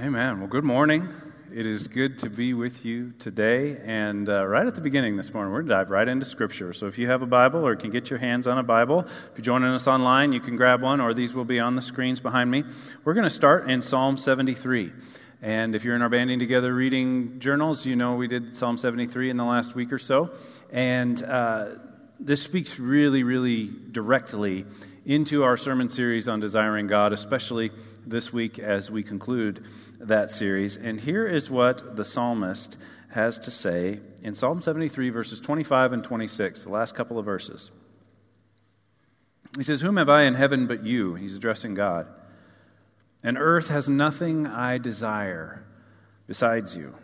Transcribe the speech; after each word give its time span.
Amen. 0.00 0.38
Well, 0.38 0.46
good 0.46 0.62
morning. 0.62 1.08
It 1.52 1.66
is 1.66 1.88
good 1.88 2.20
to 2.20 2.30
be 2.30 2.54
with 2.54 2.84
you 2.84 3.14
today. 3.18 3.78
And 3.84 4.28
uh, 4.28 4.46
right 4.46 4.64
at 4.64 4.76
the 4.76 4.80
beginning 4.80 5.16
this 5.16 5.34
morning, 5.34 5.52
we're 5.52 5.62
going 5.62 5.70
to 5.70 5.74
dive 5.74 5.90
right 5.90 6.06
into 6.06 6.24
Scripture. 6.24 6.72
So 6.72 6.86
if 6.86 6.98
you 6.98 7.10
have 7.10 7.22
a 7.22 7.26
Bible 7.26 7.66
or 7.66 7.74
can 7.74 7.90
get 7.90 8.08
your 8.08 8.20
hands 8.20 8.46
on 8.46 8.58
a 8.58 8.62
Bible, 8.62 9.00
if 9.00 9.08
you're 9.34 9.44
joining 9.44 9.70
us 9.70 9.88
online, 9.88 10.32
you 10.32 10.38
can 10.38 10.56
grab 10.56 10.82
one, 10.82 11.00
or 11.00 11.14
these 11.14 11.34
will 11.34 11.44
be 11.44 11.58
on 11.58 11.74
the 11.74 11.82
screens 11.82 12.20
behind 12.20 12.48
me. 12.48 12.62
We're 13.04 13.14
going 13.14 13.28
to 13.28 13.34
start 13.34 13.68
in 13.68 13.82
Psalm 13.82 14.16
73. 14.16 14.92
And 15.42 15.74
if 15.74 15.82
you're 15.82 15.96
in 15.96 16.02
our 16.02 16.08
Banding 16.08 16.38
Together 16.38 16.72
reading 16.72 17.40
journals, 17.40 17.84
you 17.84 17.96
know 17.96 18.14
we 18.14 18.28
did 18.28 18.56
Psalm 18.56 18.78
73 18.78 19.30
in 19.30 19.36
the 19.36 19.44
last 19.44 19.74
week 19.74 19.92
or 19.92 19.98
so. 19.98 20.30
And 20.70 21.20
uh, 21.24 21.70
this 22.20 22.40
speaks 22.40 22.78
really, 22.78 23.24
really 23.24 23.72
directly 23.90 24.64
into 25.04 25.42
our 25.42 25.56
sermon 25.56 25.90
series 25.90 26.28
on 26.28 26.38
desiring 26.38 26.86
God, 26.86 27.12
especially 27.12 27.72
this 28.06 28.32
week 28.32 28.58
as 28.58 28.90
we 28.90 29.02
conclude 29.02 29.66
that 29.98 30.30
series. 30.30 30.76
And 30.76 31.00
here 31.00 31.26
is 31.26 31.50
what 31.50 31.96
the 31.96 32.04
psalmist 32.04 32.76
has 33.10 33.38
to 33.40 33.50
say 33.50 34.00
in 34.22 34.34
Psalm 34.34 34.60
73, 34.60 35.10
verses 35.10 35.40
25 35.40 35.92
and 35.92 36.04
26, 36.04 36.64
the 36.64 36.68
last 36.68 36.94
couple 36.94 37.18
of 37.18 37.24
verses. 37.24 37.70
He 39.56 39.62
says, 39.62 39.80
Whom 39.80 39.96
have 39.96 40.08
I 40.08 40.24
in 40.24 40.34
heaven 40.34 40.66
but 40.66 40.84
you? 40.84 41.14
He's 41.14 41.34
addressing 41.34 41.74
God. 41.74 42.06
And 43.22 43.36
earth 43.38 43.68
has 43.68 43.88
nothing 43.88 44.46
I 44.46 44.78
desire 44.78 45.64
besides 46.26 46.76
you. 46.76 46.94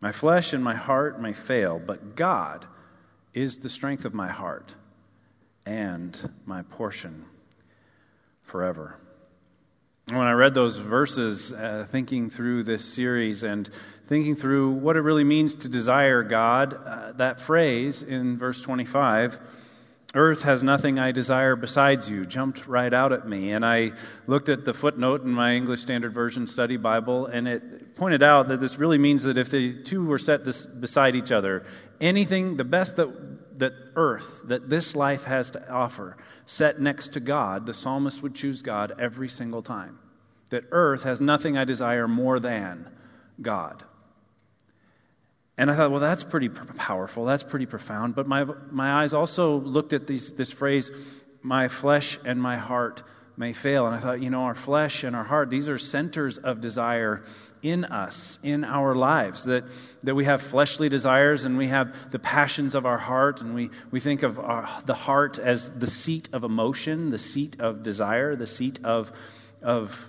My 0.00 0.12
flesh 0.12 0.52
and 0.52 0.62
my 0.62 0.74
heart 0.74 1.20
may 1.20 1.32
fail, 1.32 1.80
but 1.84 2.16
God 2.16 2.66
is 3.34 3.58
the 3.58 3.68
strength 3.68 4.04
of 4.04 4.14
my 4.14 4.28
heart 4.28 4.74
and 5.66 6.32
my 6.46 6.62
portion 6.62 7.26
forever. 8.42 8.98
When 10.10 10.26
I 10.26 10.32
read 10.32 10.54
those 10.54 10.78
verses, 10.78 11.52
uh, 11.52 11.86
thinking 11.90 12.30
through 12.30 12.62
this 12.62 12.82
series 12.82 13.42
and 13.42 13.68
thinking 14.06 14.36
through 14.36 14.70
what 14.70 14.96
it 14.96 15.02
really 15.02 15.22
means 15.22 15.54
to 15.56 15.68
desire 15.68 16.22
God, 16.22 16.72
uh, 16.72 17.12
that 17.18 17.40
phrase 17.40 18.02
in 18.02 18.38
verse 18.38 18.62
25, 18.62 19.38
Earth 20.14 20.42
has 20.42 20.62
nothing 20.62 20.98
I 20.98 21.12
desire 21.12 21.56
besides 21.56 22.08
you, 22.08 22.24
jumped 22.24 22.66
right 22.66 22.94
out 22.94 23.12
at 23.12 23.28
me. 23.28 23.52
And 23.52 23.66
I 23.66 23.92
looked 24.26 24.48
at 24.48 24.64
the 24.64 24.72
footnote 24.72 25.24
in 25.24 25.30
my 25.30 25.54
English 25.54 25.82
Standard 25.82 26.14
Version 26.14 26.46
study 26.46 26.78
Bible, 26.78 27.26
and 27.26 27.46
it 27.46 27.94
pointed 27.94 28.22
out 28.22 28.48
that 28.48 28.62
this 28.62 28.78
really 28.78 28.96
means 28.96 29.24
that 29.24 29.36
if 29.36 29.50
the 29.50 29.82
two 29.82 30.06
were 30.06 30.18
set 30.18 30.42
beside 30.80 31.16
each 31.16 31.30
other, 31.30 31.66
anything, 32.00 32.56
the 32.56 32.64
best 32.64 32.96
that, 32.96 33.08
that 33.58 33.72
earth, 33.96 34.40
that 34.44 34.70
this 34.70 34.94
life 34.94 35.24
has 35.24 35.50
to 35.52 35.70
offer, 35.70 36.16
set 36.46 36.80
next 36.80 37.12
to 37.12 37.20
God, 37.20 37.66
the 37.66 37.74
psalmist 37.74 38.22
would 38.22 38.34
choose 38.34 38.62
God 38.62 38.94
every 38.98 39.28
single 39.28 39.62
time. 39.62 39.98
That 40.50 40.64
earth 40.70 41.02
has 41.02 41.20
nothing 41.20 41.58
I 41.58 41.64
desire 41.64 42.08
more 42.08 42.40
than 42.40 42.88
God. 43.40 43.84
And 45.58 45.70
I 45.70 45.76
thought, 45.76 45.90
well, 45.90 46.00
that's 46.00 46.22
pretty 46.22 46.48
powerful. 46.48 47.24
That's 47.24 47.42
pretty 47.42 47.66
profound. 47.66 48.14
But 48.14 48.28
my, 48.28 48.44
my 48.70 49.02
eyes 49.02 49.12
also 49.12 49.58
looked 49.58 49.92
at 49.92 50.06
these, 50.06 50.30
this 50.30 50.52
phrase, 50.52 50.90
my 51.42 51.66
flesh 51.66 52.18
and 52.24 52.40
my 52.40 52.56
heart 52.56 53.02
may 53.36 53.52
fail. 53.52 53.86
And 53.86 53.94
I 53.94 53.98
thought, 53.98 54.22
you 54.22 54.30
know, 54.30 54.42
our 54.42 54.54
flesh 54.54 55.02
and 55.02 55.16
our 55.16 55.24
heart, 55.24 55.50
these 55.50 55.68
are 55.68 55.76
centers 55.76 56.38
of 56.38 56.60
desire 56.60 57.24
in 57.62 57.84
us, 57.84 58.38
in 58.42 58.64
our 58.64 58.94
lives. 58.94 59.44
That, 59.44 59.64
that 60.02 60.14
we 60.14 60.24
have 60.24 60.42
fleshly 60.42 60.88
desires 60.88 61.44
and 61.44 61.58
we 61.58 61.68
have 61.68 61.94
the 62.10 62.18
passions 62.18 62.74
of 62.74 62.86
our 62.86 62.98
heart, 62.98 63.40
and 63.40 63.54
we, 63.54 63.70
we 63.90 64.00
think 64.00 64.22
of 64.22 64.38
our, 64.38 64.68
the 64.86 64.94
heart 64.94 65.38
as 65.38 65.70
the 65.70 65.86
seat 65.86 66.28
of 66.32 66.44
emotion, 66.44 67.10
the 67.10 67.18
seat 67.18 67.56
of 67.58 67.82
desire, 67.82 68.36
the 68.36 68.46
seat 68.46 68.78
of, 68.84 69.12
of 69.62 70.08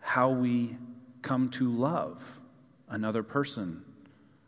how 0.00 0.30
we 0.30 0.76
come 1.22 1.48
to 1.50 1.68
love 1.68 2.22
another 2.88 3.22
person, 3.22 3.82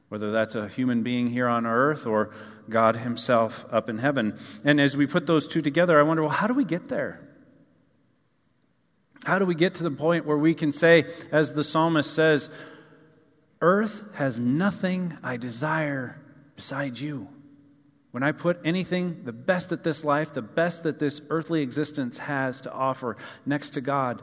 whether 0.09 0.31
that's 0.31 0.55
a 0.55 0.69
human 0.69 1.03
being 1.03 1.31
here 1.31 1.49
on 1.49 1.67
earth 1.67 2.07
or 2.07 2.31
God 2.69 2.97
Himself 2.97 3.65
up 3.73 3.89
in 3.89 3.99
heaven. 3.99 4.39
And 4.65 4.81
as 4.81 4.97
we 4.97 5.07
put 5.07 5.27
those 5.27 5.49
two 5.49 5.63
together, 5.63 5.99
I 5.99 6.03
wonder, 6.03 6.23
well, 6.23 6.33
how 6.33 6.47
do 6.47 6.55
we 6.55 6.65
get 6.65 6.89
there? 6.89 7.26
How 9.27 9.41
do 9.41 9.45
we 9.45 9.57
get 9.57 9.75
to 9.75 9.83
the 9.83 9.91
point 9.91 10.25
where 10.25 10.39
we 10.39 10.55
can 10.55 10.71
say, 10.71 11.05
as 11.33 11.53
the 11.53 11.65
psalmist 11.65 12.15
says, 12.15 12.49
Earth 13.61 14.01
has 14.15 14.39
nothing 14.39 15.19
I 15.21 15.37
desire 15.37 16.17
besides 16.55 17.03
you? 17.03 17.27
When 18.13 18.23
I 18.23 18.31
put 18.31 18.61
anything, 18.65 19.23
the 19.25 19.33
best 19.33 19.71
that 19.71 19.83
this 19.83 20.05
life, 20.05 20.33
the 20.33 20.43
best 20.43 20.85
that 20.85 21.01
this 21.01 21.21
earthly 21.29 21.63
existence 21.63 22.19
has 22.19 22.61
to 22.61 22.73
offer 22.73 23.17
next 23.45 23.71
to 23.71 23.81
God, 23.81 24.23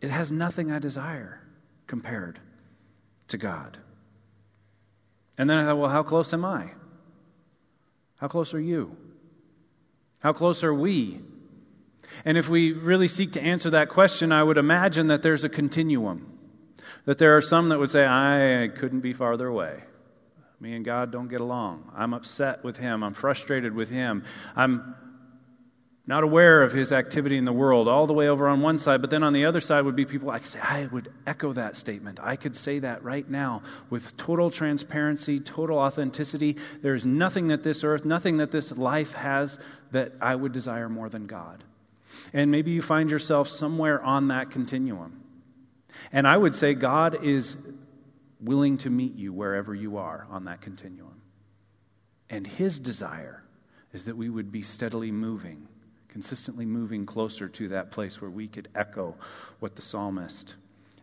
it 0.00 0.08
has 0.08 0.32
nothing 0.32 0.72
I 0.72 0.78
desire 0.78 1.42
compared 1.86 2.40
to 3.28 3.36
God. 3.36 3.76
And 5.36 5.50
then 5.50 5.58
I 5.58 5.66
thought, 5.66 5.76
well, 5.76 5.90
how 5.90 6.02
close 6.02 6.32
am 6.32 6.46
I? 6.46 6.70
How 8.16 8.28
close 8.28 8.54
are 8.54 8.60
you? 8.60 8.96
How 10.20 10.32
close 10.32 10.64
are 10.64 10.72
we 10.72 11.20
and 12.24 12.36
if 12.38 12.48
we 12.48 12.72
really 12.72 13.08
seek 13.08 13.32
to 13.32 13.40
answer 13.40 13.70
that 13.70 13.88
question, 13.88 14.32
I 14.32 14.42
would 14.42 14.58
imagine 14.58 15.08
that 15.08 15.22
there's 15.22 15.44
a 15.44 15.48
continuum. 15.48 16.38
That 17.04 17.18
there 17.18 17.36
are 17.36 17.42
some 17.42 17.70
that 17.70 17.78
would 17.78 17.90
say, 17.90 18.04
I 18.04 18.68
couldn't 18.68 19.00
be 19.00 19.12
farther 19.12 19.46
away. 19.46 19.82
Me 20.60 20.74
and 20.74 20.84
God 20.84 21.12
don't 21.12 21.28
get 21.28 21.40
along. 21.40 21.90
I'm 21.96 22.12
upset 22.12 22.64
with 22.64 22.76
Him. 22.76 23.02
I'm 23.02 23.14
frustrated 23.14 23.74
with 23.74 23.90
Him. 23.90 24.24
I'm 24.56 24.94
not 26.06 26.24
aware 26.24 26.62
of 26.62 26.72
His 26.72 26.92
activity 26.92 27.36
in 27.36 27.44
the 27.44 27.52
world, 27.52 27.86
all 27.86 28.06
the 28.06 28.12
way 28.12 28.28
over 28.28 28.48
on 28.48 28.60
one 28.60 28.78
side. 28.78 29.00
But 29.00 29.10
then 29.10 29.22
on 29.22 29.32
the 29.32 29.44
other 29.44 29.60
side 29.60 29.84
would 29.84 29.94
be 29.94 30.04
people 30.04 30.30
I 30.30 30.40
say, 30.40 30.58
I 30.58 30.86
would 30.86 31.12
echo 31.26 31.52
that 31.52 31.76
statement. 31.76 32.18
I 32.20 32.36
could 32.36 32.56
say 32.56 32.80
that 32.80 33.04
right 33.04 33.28
now 33.28 33.62
with 33.88 34.16
total 34.16 34.50
transparency, 34.50 35.38
total 35.38 35.78
authenticity. 35.78 36.56
There 36.82 36.94
is 36.94 37.06
nothing 37.06 37.48
that 37.48 37.62
this 37.62 37.84
earth, 37.84 38.04
nothing 38.04 38.38
that 38.38 38.50
this 38.50 38.72
life 38.72 39.12
has 39.12 39.58
that 39.92 40.12
I 40.20 40.34
would 40.34 40.52
desire 40.52 40.88
more 40.88 41.08
than 41.08 41.26
God. 41.26 41.62
And 42.32 42.50
maybe 42.50 42.70
you 42.70 42.82
find 42.82 43.10
yourself 43.10 43.48
somewhere 43.48 44.02
on 44.02 44.28
that 44.28 44.50
continuum. 44.50 45.22
And 46.12 46.26
I 46.26 46.36
would 46.36 46.56
say 46.56 46.74
God 46.74 47.24
is 47.24 47.56
willing 48.40 48.78
to 48.78 48.90
meet 48.90 49.14
you 49.16 49.32
wherever 49.32 49.74
you 49.74 49.96
are 49.96 50.26
on 50.30 50.44
that 50.44 50.60
continuum. 50.60 51.20
And 52.30 52.46
His 52.46 52.78
desire 52.78 53.42
is 53.92 54.04
that 54.04 54.16
we 54.16 54.28
would 54.28 54.52
be 54.52 54.62
steadily 54.62 55.10
moving, 55.10 55.66
consistently 56.08 56.66
moving 56.66 57.06
closer 57.06 57.48
to 57.48 57.68
that 57.68 57.90
place 57.90 58.20
where 58.20 58.30
we 58.30 58.46
could 58.46 58.68
echo 58.74 59.16
what 59.60 59.76
the 59.76 59.82
psalmist 59.82 60.54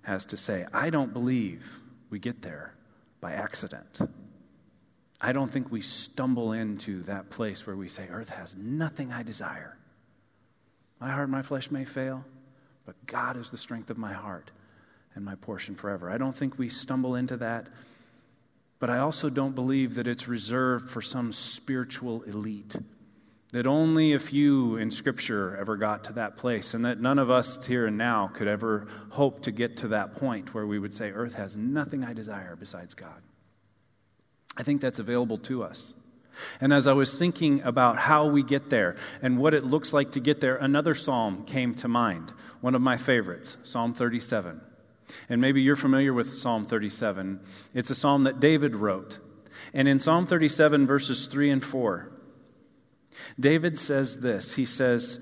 has 0.03 0.25
to 0.25 0.37
say. 0.37 0.65
I 0.71 0.89
don't 0.89 1.13
believe 1.13 1.65
we 2.09 2.19
get 2.19 2.41
there 2.41 2.73
by 3.21 3.33
accident. 3.33 3.99
I 5.19 5.31
don't 5.31 5.51
think 5.51 5.71
we 5.71 5.81
stumble 5.81 6.51
into 6.51 7.01
that 7.03 7.29
place 7.31 7.65
where 7.65 7.75
we 7.75 7.89
say, 7.89 8.07
Earth 8.09 8.29
has 8.29 8.55
nothing 8.55 9.11
I 9.11 9.23
desire. 9.23 9.77
My 10.99 11.11
heart 11.11 11.29
my 11.29 11.41
flesh 11.41 11.71
may 11.71 11.85
fail, 11.85 12.23
but 12.85 12.95
God 13.05 13.37
is 13.37 13.49
the 13.49 13.57
strength 13.57 13.89
of 13.89 13.97
my 13.97 14.13
heart 14.13 14.51
and 15.13 15.23
my 15.23 15.35
portion 15.35 15.75
forever. 15.75 16.09
I 16.09 16.17
don't 16.17 16.35
think 16.35 16.57
we 16.57 16.69
stumble 16.69 17.15
into 17.15 17.37
that, 17.37 17.69
but 18.79 18.89
I 18.89 18.99
also 18.99 19.29
don't 19.29 19.55
believe 19.55 19.95
that 19.95 20.07
it's 20.07 20.27
reserved 20.27 20.89
for 20.89 21.01
some 21.01 21.31
spiritual 21.31 22.23
elite. 22.23 22.75
That 23.51 23.67
only 23.67 24.13
a 24.13 24.19
few 24.19 24.75
in 24.75 24.91
Scripture 24.91 25.55
ever 25.55 25.77
got 25.77 26.03
to 26.05 26.13
that 26.13 26.35
place, 26.35 26.73
and 26.73 26.83
that 26.83 26.99
none 26.99 27.19
of 27.19 27.29
us 27.29 27.57
here 27.65 27.85
and 27.85 27.97
now 27.97 28.27
could 28.33 28.47
ever 28.47 28.87
hope 29.11 29.43
to 29.43 29.51
get 29.51 29.77
to 29.77 29.87
that 29.89 30.15
point 30.15 30.53
where 30.53 30.67
we 30.67 30.77
would 30.77 30.93
say, 30.93 31.11
Earth 31.11 31.33
has 31.33 31.55
nothing 31.55 32.03
I 32.03 32.11
desire 32.11 32.57
besides 32.57 32.93
God. 32.93 33.21
I 34.57 34.63
think 34.63 34.81
that's 34.81 34.99
available 34.99 35.37
to 35.39 35.63
us. 35.63 35.93
And 36.59 36.73
as 36.73 36.87
I 36.87 36.93
was 36.93 37.17
thinking 37.17 37.61
about 37.61 37.97
how 37.97 38.27
we 38.27 38.43
get 38.43 38.69
there 38.69 38.97
and 39.21 39.37
what 39.37 39.53
it 39.53 39.63
looks 39.63 39.93
like 39.93 40.11
to 40.11 40.19
get 40.19 40.41
there, 40.41 40.55
another 40.55 40.95
psalm 40.95 41.45
came 41.45 41.75
to 41.75 41.87
mind, 41.87 42.33
one 42.61 42.75
of 42.75 42.81
my 42.81 42.97
favorites, 42.97 43.57
Psalm 43.63 43.93
37. 43.93 44.61
And 45.29 45.41
maybe 45.41 45.61
you're 45.61 45.75
familiar 45.75 46.13
with 46.13 46.33
Psalm 46.33 46.65
37. 46.65 47.39
It's 47.73 47.89
a 47.89 47.95
psalm 47.95 48.23
that 48.23 48.39
David 48.39 48.75
wrote. 48.75 49.19
And 49.73 49.87
in 49.87 49.99
Psalm 49.99 50.25
37, 50.25 50.85
verses 50.87 51.27
3 51.27 51.51
and 51.51 51.63
4, 51.63 52.11
David 53.39 53.77
says 53.77 54.17
this 54.17 54.55
He 54.55 54.65
says 54.65 55.19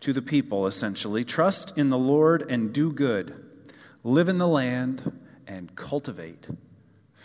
to 0.00 0.12
the 0.12 0.22
people, 0.22 0.66
essentially, 0.66 1.24
Trust 1.24 1.72
in 1.76 1.90
the 1.90 1.98
Lord 1.98 2.48
and 2.48 2.72
do 2.72 2.92
good, 2.92 3.34
live 4.04 4.28
in 4.28 4.38
the 4.38 4.48
land 4.48 5.18
and 5.46 5.74
cultivate 5.74 6.48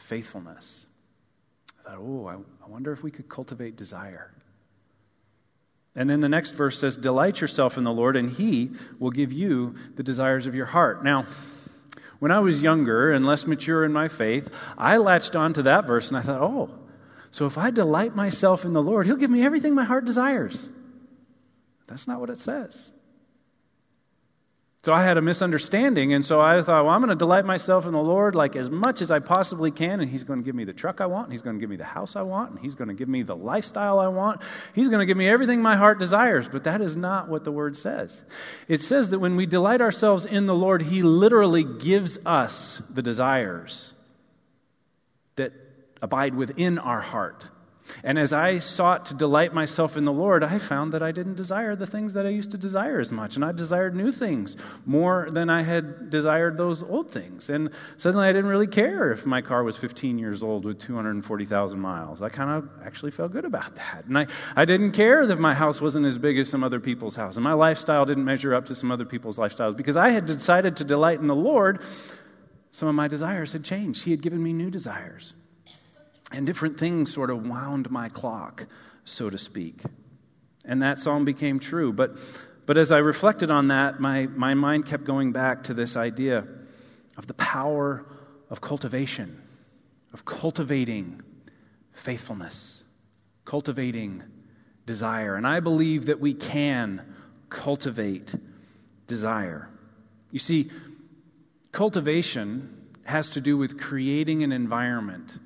faithfulness 0.07 0.86
thought, 1.87 1.99
oh, 1.99 2.27
I, 2.27 2.65
I 2.65 2.69
wonder 2.69 2.91
if 2.91 3.03
we 3.03 3.11
could 3.11 3.29
cultivate 3.29 3.75
desire. 3.75 4.31
And 5.95 6.09
then 6.09 6.21
the 6.21 6.29
next 6.29 6.51
verse 6.51 6.79
says, 6.79 6.95
Delight 6.95 7.41
yourself 7.41 7.77
in 7.77 7.83
the 7.83 7.91
Lord, 7.91 8.15
and 8.15 8.29
He 8.29 8.71
will 8.99 9.09
give 9.09 9.31
you 9.31 9.75
the 9.95 10.03
desires 10.03 10.45
of 10.45 10.53
your 10.53 10.67
heart. 10.67 11.03
Now, 11.03 11.25
when 12.19 12.31
I 12.31 12.39
was 12.39 12.61
younger 12.61 13.11
and 13.11 13.25
less 13.25 13.45
mature 13.45 13.83
in 13.83 13.93
my 13.93 14.07
faith, 14.07 14.49
I 14.77 14.97
latched 14.97 15.35
on 15.35 15.53
to 15.53 15.63
that 15.63 15.85
verse 15.85 16.07
and 16.07 16.17
I 16.17 16.21
thought, 16.21 16.41
oh, 16.41 16.69
so 17.31 17.45
if 17.45 17.57
I 17.57 17.69
delight 17.69 18.15
myself 18.15 18.65
in 18.65 18.73
the 18.73 18.81
Lord, 18.81 19.05
He'll 19.05 19.15
give 19.15 19.29
me 19.29 19.43
everything 19.43 19.75
my 19.75 19.83
heart 19.83 20.05
desires. 20.05 20.57
That's 21.87 22.07
not 22.07 22.19
what 22.19 22.29
it 22.29 22.39
says. 22.39 22.89
So 24.87 24.93
I 24.93 25.03
had 25.03 25.17
a 25.17 25.21
misunderstanding, 25.21 26.13
and 26.13 26.25
so 26.25 26.39
I 26.39 26.61
thought, 26.61 26.85
well, 26.85 26.93
I'm 26.93 27.01
going 27.01 27.09
to 27.09 27.15
delight 27.15 27.43
myself 27.43 27.85
in 27.85 27.91
the 27.91 28.01
Lord 28.01 28.35
like 28.35 28.55
as 28.55 28.69
much 28.69 29.01
as 29.01 29.11
I 29.11 29.19
possibly 29.19 29.69
can, 29.69 29.99
and 29.99 30.09
He's 30.09 30.23
going 30.23 30.39
to 30.39 30.45
give 30.45 30.55
me 30.55 30.63
the 30.63 30.71
truck 30.71 31.01
I 31.01 31.07
want, 31.07 31.25
and 31.25 31.33
He's 31.33 31.41
going 31.41 31.57
to 31.57 31.59
give 31.59 31.69
me 31.69 31.75
the 31.75 31.83
house 31.83 32.15
I 32.15 32.21
want, 32.21 32.51
and 32.51 32.59
He's 32.61 32.73
going 32.73 32.87
to 32.87 32.93
give 32.93 33.09
me 33.09 33.21
the 33.21 33.35
lifestyle 33.35 33.99
I 33.99 34.07
want. 34.07 34.41
He's 34.73 34.87
going 34.87 35.01
to 35.01 35.05
give 35.05 35.17
me 35.17 35.27
everything 35.27 35.61
my 35.61 35.75
heart 35.75 35.99
desires. 35.99 36.47
But 36.49 36.63
that 36.63 36.79
is 36.79 36.95
not 36.95 37.27
what 37.27 37.43
the 37.43 37.51
Word 37.51 37.75
says. 37.75 38.23
It 38.69 38.79
says 38.79 39.09
that 39.09 39.19
when 39.19 39.35
we 39.35 39.45
delight 39.45 39.81
ourselves 39.81 40.23
in 40.23 40.45
the 40.45 40.55
Lord, 40.55 40.83
He 40.83 41.03
literally 41.03 41.65
gives 41.65 42.17
us 42.25 42.81
the 42.89 43.01
desires 43.01 43.93
that 45.35 45.51
abide 46.01 46.33
within 46.33 46.79
our 46.79 47.01
heart. 47.01 47.43
And 48.03 48.19
as 48.19 48.33
I 48.33 48.59
sought 48.59 49.05
to 49.07 49.13
delight 49.13 49.53
myself 49.53 49.97
in 49.97 50.05
the 50.05 50.11
Lord, 50.11 50.43
I 50.43 50.59
found 50.59 50.93
that 50.93 51.03
I 51.03 51.11
didn't 51.11 51.35
desire 51.35 51.75
the 51.75 51.87
things 51.87 52.13
that 52.13 52.25
I 52.25 52.29
used 52.29 52.51
to 52.51 52.57
desire 52.57 52.99
as 52.99 53.11
much. 53.11 53.35
And 53.35 53.43
I 53.43 53.51
desired 53.51 53.95
new 53.95 54.11
things 54.11 54.55
more 54.85 55.29
than 55.31 55.49
I 55.49 55.63
had 55.63 56.09
desired 56.09 56.57
those 56.57 56.83
old 56.83 57.11
things. 57.11 57.49
And 57.49 57.69
suddenly 57.97 58.27
I 58.27 58.31
didn't 58.31 58.49
really 58.49 58.67
care 58.67 59.11
if 59.11 59.25
my 59.25 59.41
car 59.41 59.63
was 59.63 59.77
15 59.77 60.17
years 60.17 60.43
old 60.43 60.65
with 60.65 60.79
240,000 60.79 61.79
miles. 61.79 62.21
I 62.21 62.29
kind 62.29 62.51
of 62.51 62.69
actually 62.85 63.11
felt 63.11 63.31
good 63.31 63.45
about 63.45 63.75
that. 63.75 64.05
And 64.05 64.17
I, 64.17 64.27
I 64.55 64.65
didn't 64.65 64.91
care 64.91 65.25
that 65.25 65.39
my 65.39 65.53
house 65.53 65.81
wasn't 65.81 66.05
as 66.05 66.17
big 66.17 66.37
as 66.37 66.49
some 66.49 66.63
other 66.63 66.79
people's 66.79 67.15
house. 67.15 67.35
And 67.35 67.43
my 67.43 67.53
lifestyle 67.53 68.05
didn't 68.05 68.25
measure 68.25 68.53
up 68.53 68.65
to 68.67 68.75
some 68.75 68.91
other 68.91 69.05
people's 69.05 69.37
lifestyles. 69.37 69.75
Because 69.77 69.97
I 69.97 70.09
had 70.09 70.25
decided 70.25 70.77
to 70.77 70.83
delight 70.83 71.19
in 71.19 71.27
the 71.27 71.35
Lord, 71.35 71.81
some 72.71 72.87
of 72.87 72.95
my 72.95 73.07
desires 73.07 73.53
had 73.53 73.63
changed. 73.63 74.03
He 74.03 74.11
had 74.11 74.21
given 74.21 74.41
me 74.43 74.53
new 74.53 74.69
desires. 74.69 75.33
And 76.31 76.45
different 76.45 76.79
things 76.79 77.13
sort 77.13 77.29
of 77.29 77.47
wound 77.47 77.89
my 77.89 78.09
clock, 78.09 78.65
so 79.05 79.29
to 79.29 79.37
speak. 79.37 79.81
And 80.65 80.81
that 80.81 80.99
psalm 80.99 81.25
became 81.25 81.59
true. 81.59 81.93
But, 81.93 82.17
but 82.65 82.77
as 82.77 82.91
I 82.91 82.97
reflected 82.97 83.49
on 83.49 83.69
that, 83.69 83.99
my, 83.99 84.27
my 84.27 84.53
mind 84.53 84.85
kept 84.85 85.05
going 85.05 85.31
back 85.31 85.63
to 85.63 85.73
this 85.73 85.95
idea 85.95 86.45
of 87.15 87.27
the 87.27 87.33
power 87.35 88.05
of 88.49 88.61
cultivation, 88.61 89.41
of 90.13 90.25
cultivating 90.25 91.21
faithfulness, 91.93 92.83
cultivating 93.45 94.23
desire. 94.85 95.35
And 95.35 95.47
I 95.47 95.59
believe 95.59 96.05
that 96.07 96.19
we 96.19 96.33
can 96.33 97.15
cultivate 97.49 98.35
desire. 99.07 99.69
You 100.31 100.39
see, 100.39 100.69
cultivation 101.71 102.73
has 103.03 103.29
to 103.31 103.41
do 103.41 103.57
with 103.57 103.79
creating 103.79 104.43
an 104.43 104.51
environment 104.51 105.39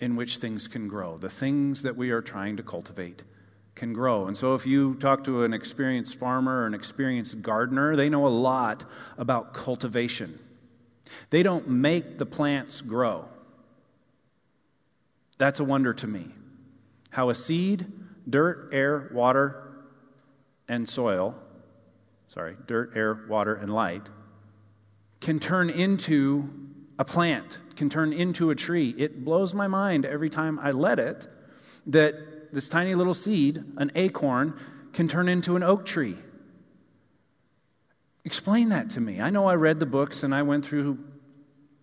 in 0.00 0.16
which 0.16 0.38
things 0.38 0.68
can 0.68 0.88
grow. 0.88 1.18
The 1.18 1.30
things 1.30 1.82
that 1.82 1.96
we 1.96 2.10
are 2.10 2.22
trying 2.22 2.56
to 2.56 2.62
cultivate 2.62 3.22
can 3.74 3.92
grow. 3.92 4.26
And 4.26 4.36
so, 4.36 4.54
if 4.54 4.66
you 4.66 4.94
talk 4.96 5.24
to 5.24 5.44
an 5.44 5.52
experienced 5.52 6.16
farmer 6.16 6.62
or 6.62 6.66
an 6.66 6.74
experienced 6.74 7.42
gardener, 7.42 7.96
they 7.96 8.08
know 8.08 8.26
a 8.26 8.28
lot 8.28 8.84
about 9.16 9.54
cultivation. 9.54 10.38
They 11.30 11.42
don't 11.42 11.68
make 11.68 12.18
the 12.18 12.26
plants 12.26 12.80
grow. 12.80 13.26
That's 15.38 15.60
a 15.60 15.64
wonder 15.64 15.94
to 15.94 16.06
me. 16.06 16.26
How 17.10 17.30
a 17.30 17.34
seed, 17.34 17.86
dirt, 18.28 18.70
air, 18.72 19.10
water, 19.14 19.68
and 20.68 20.88
soil, 20.88 21.34
sorry, 22.28 22.56
dirt, 22.66 22.92
air, 22.94 23.24
water, 23.28 23.54
and 23.54 23.72
light, 23.72 24.02
can 25.20 25.40
turn 25.40 25.70
into 25.70 26.67
a 26.98 27.04
plant 27.04 27.58
can 27.76 27.88
turn 27.88 28.12
into 28.12 28.50
a 28.50 28.54
tree. 28.54 28.94
It 28.98 29.24
blows 29.24 29.54
my 29.54 29.68
mind 29.68 30.04
every 30.04 30.30
time 30.30 30.58
I 30.58 30.72
let 30.72 30.98
it 30.98 31.28
that 31.86 32.52
this 32.52 32.68
tiny 32.68 32.94
little 32.94 33.14
seed, 33.14 33.62
an 33.76 33.92
acorn, 33.94 34.58
can 34.92 35.06
turn 35.06 35.28
into 35.28 35.54
an 35.54 35.62
oak 35.62 35.86
tree. 35.86 36.16
Explain 38.24 38.70
that 38.70 38.90
to 38.90 39.00
me. 39.00 39.20
I 39.20 39.30
know 39.30 39.46
I 39.46 39.54
read 39.54 39.78
the 39.78 39.86
books 39.86 40.22
and 40.22 40.34
I 40.34 40.42
went 40.42 40.64
through, 40.64 40.98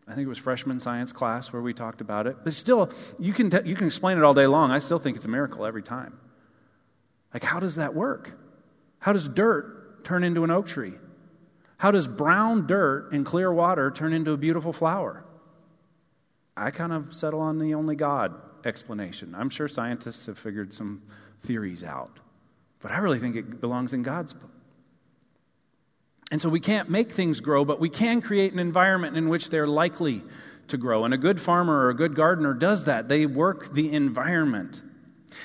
I 0.07 0.13
think 0.13 0.25
it 0.25 0.29
was 0.29 0.37
freshman 0.37 0.79
science 0.79 1.11
class 1.11 1.53
where 1.53 1.61
we 1.61 1.73
talked 1.73 2.01
about 2.01 2.27
it, 2.27 2.37
but 2.43 2.53
still, 2.53 2.91
you 3.17 3.33
can, 3.33 3.49
t- 3.49 3.61
you 3.65 3.75
can 3.75 3.87
explain 3.87 4.17
it 4.17 4.23
all 4.23 4.33
day 4.33 4.47
long. 4.47 4.69
I 4.69 4.79
still 4.79 4.99
think 4.99 5.15
it's 5.15 5.25
a 5.25 5.29
miracle 5.29 5.65
every 5.65 5.81
time. 5.81 6.19
Like, 7.33 7.43
how 7.43 7.59
does 7.59 7.75
that 7.75 7.95
work? 7.95 8.31
How 8.99 9.13
does 9.13 9.27
dirt 9.27 10.03
turn 10.03 10.23
into 10.23 10.43
an 10.43 10.51
oak 10.51 10.67
tree? 10.67 10.93
How 11.77 11.91
does 11.91 12.07
brown 12.07 12.67
dirt 12.67 13.11
and 13.11 13.25
clear 13.25 13.51
water 13.51 13.91
turn 13.91 14.13
into 14.13 14.31
a 14.31 14.37
beautiful 14.37 14.73
flower? 14.73 15.25
I 16.55 16.71
kind 16.71 16.93
of 16.93 17.13
settle 17.13 17.41
on 17.41 17.59
the 17.59 17.73
only 17.73 17.95
God 17.95 18.33
explanation. 18.65 19.35
I'm 19.35 19.49
sure 19.49 19.67
scientists 19.67 20.25
have 20.25 20.39
figured 20.39 20.73
some 20.73 21.01
theories 21.43 21.83
out, 21.83 22.19
but 22.81 22.91
I 22.91 22.97
really 22.97 23.19
think 23.19 23.35
it 23.35 23.59
belongs 23.59 23.93
in 23.93 24.03
God's 24.03 24.33
book. 24.33 24.51
And 26.31 26.41
so 26.41 26.49
we 26.49 26.59
can't 26.59 26.89
make 26.89 27.11
things 27.11 27.39
grow, 27.39 27.65
but 27.65 27.79
we 27.79 27.89
can 27.89 28.21
create 28.21 28.53
an 28.53 28.59
environment 28.59 29.15
in 29.15 29.29
which 29.29 29.49
they're 29.49 29.67
likely 29.67 30.23
to 30.69 30.77
grow. 30.77 31.05
And 31.05 31.13
a 31.13 31.17
good 31.17 31.39
farmer 31.39 31.85
or 31.85 31.89
a 31.89 31.95
good 31.95 32.15
gardener 32.15 32.53
does 32.53 32.85
that. 32.85 33.07
They 33.07 33.25
work 33.25 33.73
the 33.73 33.91
environment. 33.93 34.81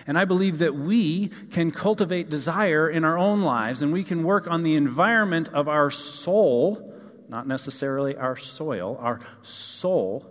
And 0.06 0.18
I 0.18 0.24
believe 0.24 0.58
that 0.58 0.74
we 0.74 1.30
can 1.50 1.70
cultivate 1.70 2.30
desire 2.30 2.88
in 2.88 3.04
our 3.04 3.18
own 3.18 3.42
lives 3.42 3.82
and 3.82 3.92
we 3.92 4.04
can 4.04 4.24
work 4.24 4.46
on 4.46 4.62
the 4.62 4.76
environment 4.76 5.48
of 5.48 5.68
our 5.68 5.90
soul, 5.90 6.94
not 7.28 7.46
necessarily 7.46 8.16
our 8.16 8.36
soil, 8.36 8.96
our 9.00 9.20
soul, 9.42 10.26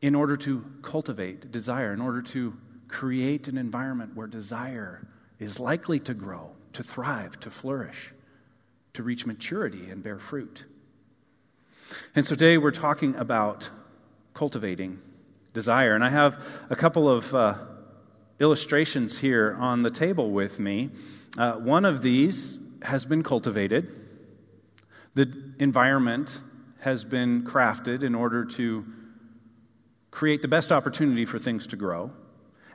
in 0.00 0.14
order 0.14 0.36
to 0.36 0.64
cultivate 0.82 1.50
desire, 1.52 1.92
in 1.92 2.00
order 2.00 2.22
to 2.22 2.54
create 2.88 3.48
an 3.48 3.56
environment 3.56 4.14
where 4.14 4.26
desire 4.26 5.06
is 5.38 5.58
likely 5.58 5.98
to 6.00 6.14
grow, 6.14 6.50
to 6.72 6.82
thrive, 6.82 7.38
to 7.40 7.50
flourish, 7.50 8.12
to 8.94 9.02
reach 9.02 9.24
maturity 9.24 9.90
and 9.90 10.02
bear 10.02 10.18
fruit. 10.18 10.64
And 12.14 12.26
so 12.26 12.34
today 12.34 12.58
we're 12.58 12.70
talking 12.70 13.14
about 13.16 13.70
cultivating 14.34 15.00
desire. 15.52 15.94
And 15.94 16.04
I 16.04 16.10
have 16.10 16.42
a 16.70 16.76
couple 16.76 17.08
of 17.08 17.34
uh, 17.34 17.54
illustrations 18.40 19.18
here 19.18 19.56
on 19.60 19.82
the 19.82 19.90
table 19.90 20.30
with 20.30 20.58
me. 20.58 20.90
Uh, 21.36 21.52
one 21.54 21.84
of 21.84 22.02
these 22.02 22.60
has 22.82 23.04
been 23.04 23.22
cultivated, 23.22 23.88
the 25.14 25.54
environment 25.58 26.40
has 26.80 27.04
been 27.04 27.44
crafted 27.44 28.02
in 28.02 28.14
order 28.14 28.44
to 28.44 28.84
create 30.10 30.42
the 30.42 30.48
best 30.48 30.72
opportunity 30.72 31.24
for 31.24 31.38
things 31.38 31.66
to 31.68 31.76
grow 31.76 32.10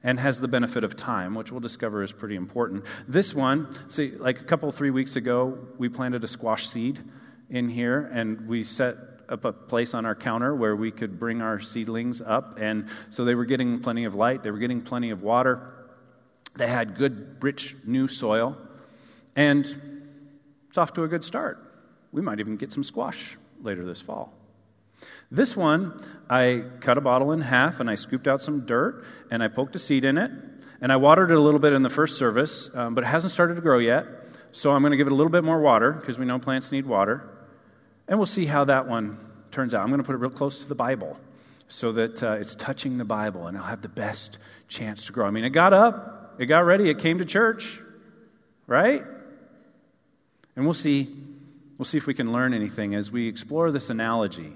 and 0.03 0.19
has 0.19 0.39
the 0.39 0.47
benefit 0.47 0.83
of 0.83 0.95
time, 0.95 1.35
which 1.35 1.51
we'll 1.51 1.59
discover 1.59 2.03
is 2.03 2.11
pretty 2.11 2.35
important. 2.35 2.83
This 3.07 3.33
one, 3.33 3.67
see, 3.89 4.11
like 4.11 4.39
a 4.39 4.43
couple, 4.43 4.71
three 4.71 4.91
weeks 4.91 5.15
ago, 5.15 5.57
we 5.77 5.89
planted 5.89 6.23
a 6.23 6.27
squash 6.27 6.69
seed 6.69 7.03
in 7.49 7.67
here 7.67 8.09
and 8.13 8.47
we 8.47 8.63
set 8.63 8.95
up 9.29 9.45
a 9.45 9.53
place 9.53 9.93
on 9.93 10.05
our 10.05 10.15
counter 10.15 10.55
where 10.55 10.75
we 10.75 10.91
could 10.91 11.19
bring 11.19 11.41
our 11.41 11.59
seedlings 11.59 12.21
up. 12.21 12.57
And 12.59 12.87
so 13.09 13.25
they 13.25 13.35
were 13.35 13.45
getting 13.45 13.79
plenty 13.79 14.05
of 14.05 14.15
light, 14.15 14.43
they 14.43 14.51
were 14.51 14.57
getting 14.57 14.81
plenty 14.81 15.09
of 15.09 15.21
water. 15.21 15.73
They 16.55 16.67
had 16.67 16.97
good, 16.97 17.37
rich, 17.41 17.75
new 17.85 18.07
soil. 18.07 18.57
And 19.35 19.65
it's 20.69 20.77
off 20.77 20.93
to 20.93 21.03
a 21.03 21.07
good 21.07 21.23
start. 21.23 21.63
We 22.11 22.21
might 22.21 22.39
even 22.39 22.57
get 22.57 22.71
some 22.71 22.83
squash 22.83 23.37
later 23.61 23.85
this 23.85 24.01
fall. 24.01 24.33
This 25.29 25.55
one, 25.55 25.99
I 26.29 26.63
cut 26.79 26.97
a 26.97 27.01
bottle 27.01 27.31
in 27.31 27.41
half 27.41 27.79
and 27.79 27.89
I 27.89 27.95
scooped 27.95 28.27
out 28.27 28.41
some 28.41 28.65
dirt 28.65 29.05
and 29.29 29.43
I 29.43 29.47
poked 29.49 29.75
a 29.75 29.79
seed 29.79 30.03
in 30.03 30.17
it. 30.17 30.31
And 30.81 30.91
I 30.91 30.95
watered 30.97 31.31
it 31.31 31.37
a 31.37 31.41
little 31.41 31.59
bit 31.59 31.73
in 31.73 31.81
the 31.81 31.89
first 31.89 32.17
service, 32.17 32.69
um, 32.75 32.93
but 32.93 33.03
it 33.03 33.07
hasn't 33.07 33.33
started 33.33 33.55
to 33.55 33.61
grow 33.61 33.79
yet. 33.79 34.05
So 34.51 34.71
I'm 34.71 34.81
going 34.81 34.91
to 34.91 34.97
give 34.97 35.07
it 35.07 35.13
a 35.13 35.15
little 35.15 35.31
bit 35.31 35.43
more 35.43 35.59
water 35.59 35.91
because 35.91 36.17
we 36.19 36.25
know 36.25 36.39
plants 36.39 36.71
need 36.71 36.85
water. 36.85 37.29
And 38.07 38.19
we'll 38.19 38.25
see 38.25 38.45
how 38.45 38.65
that 38.65 38.87
one 38.87 39.17
turns 39.51 39.73
out. 39.73 39.81
I'm 39.81 39.89
going 39.89 39.99
to 39.99 40.05
put 40.05 40.15
it 40.15 40.19
real 40.19 40.29
close 40.31 40.59
to 40.59 40.67
the 40.67 40.75
Bible 40.75 41.19
so 41.67 41.91
that 41.93 42.23
uh, 42.23 42.33
it's 42.33 42.55
touching 42.55 42.97
the 42.97 43.05
Bible 43.05 43.47
and 43.47 43.57
I'll 43.57 43.63
have 43.63 43.81
the 43.81 43.89
best 43.89 44.37
chance 44.67 45.05
to 45.07 45.11
grow. 45.11 45.25
I 45.25 45.31
mean, 45.31 45.43
it 45.43 45.49
got 45.49 45.73
up, 45.73 46.35
it 46.39 46.45
got 46.45 46.59
ready, 46.59 46.89
it 46.89 46.99
came 46.99 47.17
to 47.17 47.25
church, 47.25 47.81
right? 48.65 49.03
And 50.55 50.65
we'll 50.65 50.73
see, 50.73 51.13
we'll 51.77 51.85
see 51.85 51.97
if 51.97 52.07
we 52.07 52.13
can 52.13 52.31
learn 52.31 52.53
anything 52.53 52.95
as 52.95 53.11
we 53.11 53.27
explore 53.27 53.71
this 53.71 53.89
analogy 53.89 54.55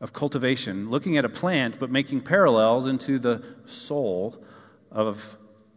of 0.00 0.12
cultivation, 0.12 0.90
looking 0.90 1.16
at 1.16 1.24
a 1.24 1.30
plant 1.30 1.78
but 1.80 1.90
making 1.90 2.20
parallels 2.20 2.86
into 2.86 3.18
the 3.18 3.42
soul 3.66 4.44
of 4.90 5.20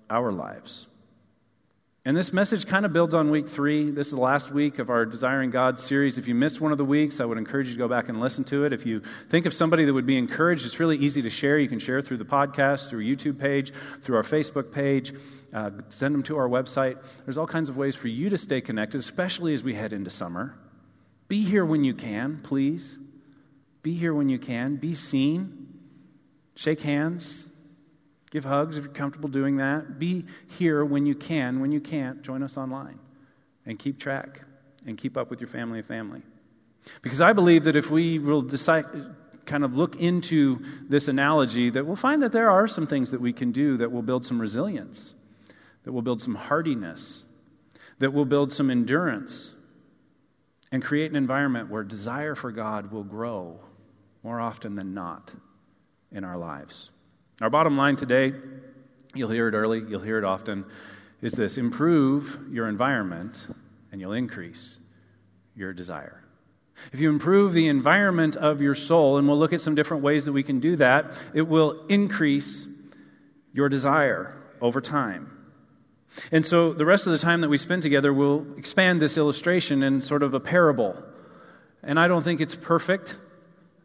our 0.10 0.32
lives. 0.32 0.88
And 2.08 2.16
this 2.16 2.32
message 2.32 2.68
kind 2.68 2.86
of 2.86 2.94
builds 2.94 3.14
on 3.14 3.32
week 3.32 3.50
three. 3.50 3.92
This 3.92 4.08
is 4.08 4.14
the 4.14 4.22
last 4.22 4.50
week 4.50 4.80
of 4.80 4.90
our 4.90 5.06
Desiring 5.06 5.52
God 5.52 5.78
series. 5.78 6.18
If 6.18 6.26
you 6.26 6.36
missed 6.36 6.62
one 6.62 6.72
of 6.72 6.78
the 6.78 6.86
weeks, 6.86 7.20
I 7.20 7.26
would 7.26 7.38
encourage 7.38 7.68
you 7.68 7.74
to 7.74 7.78
go 7.78 7.90
back 7.90 8.08
and 8.08 8.22
listen 8.22 8.46
to 8.46 8.64
it. 8.64 8.72
If 8.72 8.86
you 8.86 9.02
think 9.30 9.46
of 9.46 9.54
somebody 9.54 9.84
that 9.84 9.94
would 9.94 10.06
be 10.06 10.18
encouraged, 10.18 10.66
it's 10.66 10.80
really 10.80 10.96
easy 10.96 11.22
to 11.24 11.30
share. 11.30 11.60
You 11.60 11.68
can 11.68 11.80
share 11.80 12.02
through 12.02 12.20
the 12.20 12.24
podcast, 12.24 12.90
through 12.90 13.04
YouTube 13.04 13.38
page, 13.38 13.74
through 14.04 14.16
our 14.16 14.24
Facebook 14.24 14.72
page. 14.72 15.14
Uh, 15.54 15.72
send 15.90 16.16
them 16.16 16.24
to 16.24 16.38
our 16.38 16.48
website. 16.48 16.98
There's 17.26 17.38
all 17.38 17.46
kinds 17.46 17.68
of 17.68 17.76
ways 17.76 17.98
for 17.98 18.08
you 18.08 18.30
to 18.30 18.38
stay 18.38 18.62
connected, 18.62 19.02
especially 19.02 19.54
as 19.54 19.62
we 19.62 19.74
head 19.74 19.92
into 19.92 20.10
summer. 20.10 20.58
Be 21.28 21.44
here 21.44 21.66
when 21.66 21.84
you 21.84 21.94
can, 21.94 22.40
please. 22.42 22.98
Be 23.84 23.96
here 23.96 24.14
when 24.14 24.30
you 24.30 24.40
can. 24.40 24.78
Be 24.78 24.96
seen. 24.96 25.68
Shake 26.56 26.80
hands. 26.80 27.50
Give 28.30 28.44
hugs 28.44 28.78
if 28.78 28.84
you're 28.84 28.94
comfortable 28.94 29.30
doing 29.30 29.58
that. 29.58 30.00
Be 30.00 30.26
here 30.48 30.84
when 30.84 31.06
you 31.06 31.16
can. 31.16 31.60
When 31.60 31.72
you 31.72 31.80
can't, 31.80 32.22
join 32.22 32.44
us 32.44 32.58
online 32.58 33.00
and 33.66 33.80
keep 33.80 34.00
track 34.00 34.42
and 34.86 34.98
keep 34.98 35.18
up 35.18 35.30
with 35.30 35.40
your 35.40 35.48
family 35.50 35.80
and 35.80 35.88
family. 35.88 36.22
Because 37.02 37.22
I 37.22 37.34
believe 37.34 37.66
that 37.66 37.76
if 37.76 37.90
we 37.90 38.20
will 38.20 38.42
decide, 38.42 38.86
kind 39.46 39.64
of 39.64 39.76
look 39.76 39.96
into 39.96 40.60
this 40.90 41.08
analogy, 41.08 41.70
that 41.70 41.86
we'll 41.86 41.96
find 41.96 42.22
that 42.22 42.32
there 42.32 42.50
are 42.50 42.68
some 42.68 42.88
things 42.88 43.12
that 43.12 43.22
we 43.22 43.34
can 43.34 43.52
do 43.52 43.78
that 43.78 43.92
will 43.92 44.02
build 44.02 44.26
some 44.26 44.40
resilience, 44.40 45.14
that 45.84 45.92
will 45.92 46.02
build 46.02 46.22
some 46.22 46.36
hardiness, 46.36 47.24
that 48.00 48.14
will 48.14 48.26
build 48.26 48.54
some 48.54 48.70
endurance, 48.70 49.54
and 50.72 50.84
create 50.84 51.10
an 51.10 51.18
environment 51.18 51.70
where 51.70 51.84
desire 51.84 52.36
for 52.36 52.52
God 52.52 52.92
will 52.92 53.04
grow 53.04 53.60
more 54.24 54.40
often 54.40 54.76
than 54.76 54.94
not 54.94 55.32
in 56.12 56.24
our 56.24 56.38
lives. 56.38 56.92
Our 57.40 57.52
bottom 57.52 57.78
line 57.78 57.98
today, 57.98 58.34
you'll 59.14 59.30
hear 59.30 59.48
it 59.48 59.54
early, 59.54 59.84
you'll 59.88 60.02
hear 60.02 60.18
it 60.18 60.24
often, 60.24 60.66
is 61.22 61.34
this 61.34 61.58
improve 61.58 62.40
your 62.50 62.68
environment 62.68 63.48
and 63.92 64.02
you'll 64.02 64.14
increase 64.14 64.80
your 65.56 65.72
desire. 65.72 66.24
If 66.92 67.00
you 67.00 67.10
improve 67.10 67.54
the 67.54 67.68
environment 67.68 68.36
of 68.36 68.60
your 68.62 68.74
soul, 68.74 69.18
and 69.18 69.28
we'll 69.28 69.38
look 69.38 69.54
at 69.54 69.62
some 69.62 69.76
different 69.76 70.04
ways 70.04 70.26
that 70.26 70.32
we 70.32 70.44
can 70.44 70.60
do 70.60 70.76
that, 70.78 71.12
it 71.34 71.44
will 71.44 71.86
increase 71.88 72.68
your 73.54 73.70
desire 73.70 74.36
over 74.60 74.82
time. 74.82 75.32
And 76.32 76.46
so 76.46 76.74
the 76.74 76.86
rest 76.86 77.06
of 77.06 77.12
the 77.12 77.20
time 77.20 77.42
that 77.42 77.50
we 77.50 77.58
spend 77.60 77.84
together, 77.84 78.14
we'll 78.14 78.46
expand 78.58 79.00
this 79.02 79.18
illustration 79.18 79.84
in 79.84 80.02
sort 80.02 80.24
of 80.24 80.34
a 80.34 80.40
parable. 80.40 81.04
And 81.84 82.00
I 82.00 82.08
don't 82.08 82.24
think 82.24 82.42
it's 82.42 82.56
perfect. 82.56 83.16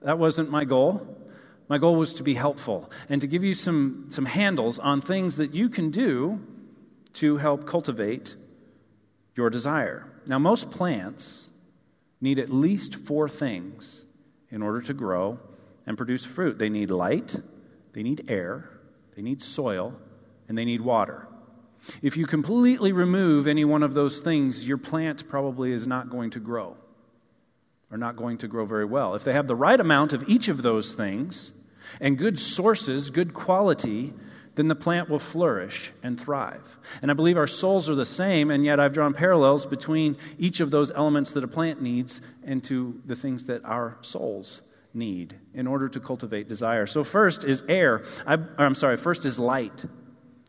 That 0.02 0.18
wasn't 0.18 0.50
my 0.50 0.64
goal. 0.64 1.18
My 1.72 1.78
goal 1.78 1.96
was 1.96 2.12
to 2.12 2.22
be 2.22 2.34
helpful 2.34 2.90
and 3.08 3.18
to 3.22 3.26
give 3.26 3.42
you 3.42 3.54
some, 3.54 4.08
some 4.10 4.26
handles 4.26 4.78
on 4.78 5.00
things 5.00 5.36
that 5.36 5.54
you 5.54 5.70
can 5.70 5.90
do 5.90 6.38
to 7.14 7.38
help 7.38 7.66
cultivate 7.66 8.36
your 9.36 9.48
desire. 9.48 10.06
Now, 10.26 10.38
most 10.38 10.70
plants 10.70 11.48
need 12.20 12.38
at 12.38 12.50
least 12.50 12.96
four 12.96 13.26
things 13.26 14.04
in 14.50 14.60
order 14.60 14.82
to 14.82 14.92
grow 14.92 15.38
and 15.86 15.96
produce 15.96 16.26
fruit 16.26 16.58
they 16.58 16.68
need 16.68 16.90
light, 16.90 17.40
they 17.94 18.02
need 18.02 18.26
air, 18.28 18.68
they 19.16 19.22
need 19.22 19.42
soil, 19.42 19.94
and 20.50 20.58
they 20.58 20.66
need 20.66 20.82
water. 20.82 21.26
If 22.02 22.18
you 22.18 22.26
completely 22.26 22.92
remove 22.92 23.46
any 23.46 23.64
one 23.64 23.82
of 23.82 23.94
those 23.94 24.20
things, 24.20 24.68
your 24.68 24.76
plant 24.76 25.26
probably 25.26 25.72
is 25.72 25.86
not 25.86 26.10
going 26.10 26.32
to 26.32 26.38
grow 26.38 26.76
or 27.90 27.96
not 27.96 28.16
going 28.16 28.36
to 28.36 28.46
grow 28.46 28.66
very 28.66 28.84
well. 28.84 29.14
If 29.14 29.24
they 29.24 29.32
have 29.32 29.46
the 29.46 29.56
right 29.56 29.80
amount 29.80 30.12
of 30.12 30.28
each 30.28 30.48
of 30.48 30.60
those 30.60 30.94
things 30.94 31.52
and 32.00 32.18
good 32.18 32.38
sources, 32.38 33.10
good 33.10 33.34
quality, 33.34 34.12
then 34.54 34.68
the 34.68 34.74
plant 34.74 35.08
will 35.08 35.18
flourish 35.18 35.92
and 36.02 36.20
thrive. 36.20 36.76
And 37.00 37.10
I 37.10 37.14
believe 37.14 37.36
our 37.36 37.46
souls 37.46 37.88
are 37.88 37.94
the 37.94 38.06
same, 38.06 38.50
and 38.50 38.64
yet 38.64 38.78
I've 38.78 38.92
drawn 38.92 39.14
parallels 39.14 39.64
between 39.64 40.16
each 40.38 40.60
of 40.60 40.70
those 40.70 40.90
elements 40.90 41.32
that 41.32 41.44
a 41.44 41.48
plant 41.48 41.80
needs 41.80 42.20
and 42.44 42.62
to 42.64 43.00
the 43.06 43.16
things 43.16 43.44
that 43.44 43.64
our 43.64 43.96
souls 44.02 44.60
need 44.94 45.36
in 45.54 45.66
order 45.66 45.88
to 45.88 46.00
cultivate 46.00 46.48
desire. 46.48 46.86
So, 46.86 47.02
first 47.02 47.44
is 47.44 47.62
air. 47.68 48.04
I, 48.26 48.36
I'm 48.58 48.74
sorry, 48.74 48.98
first 48.98 49.24
is 49.24 49.38
light. 49.38 49.84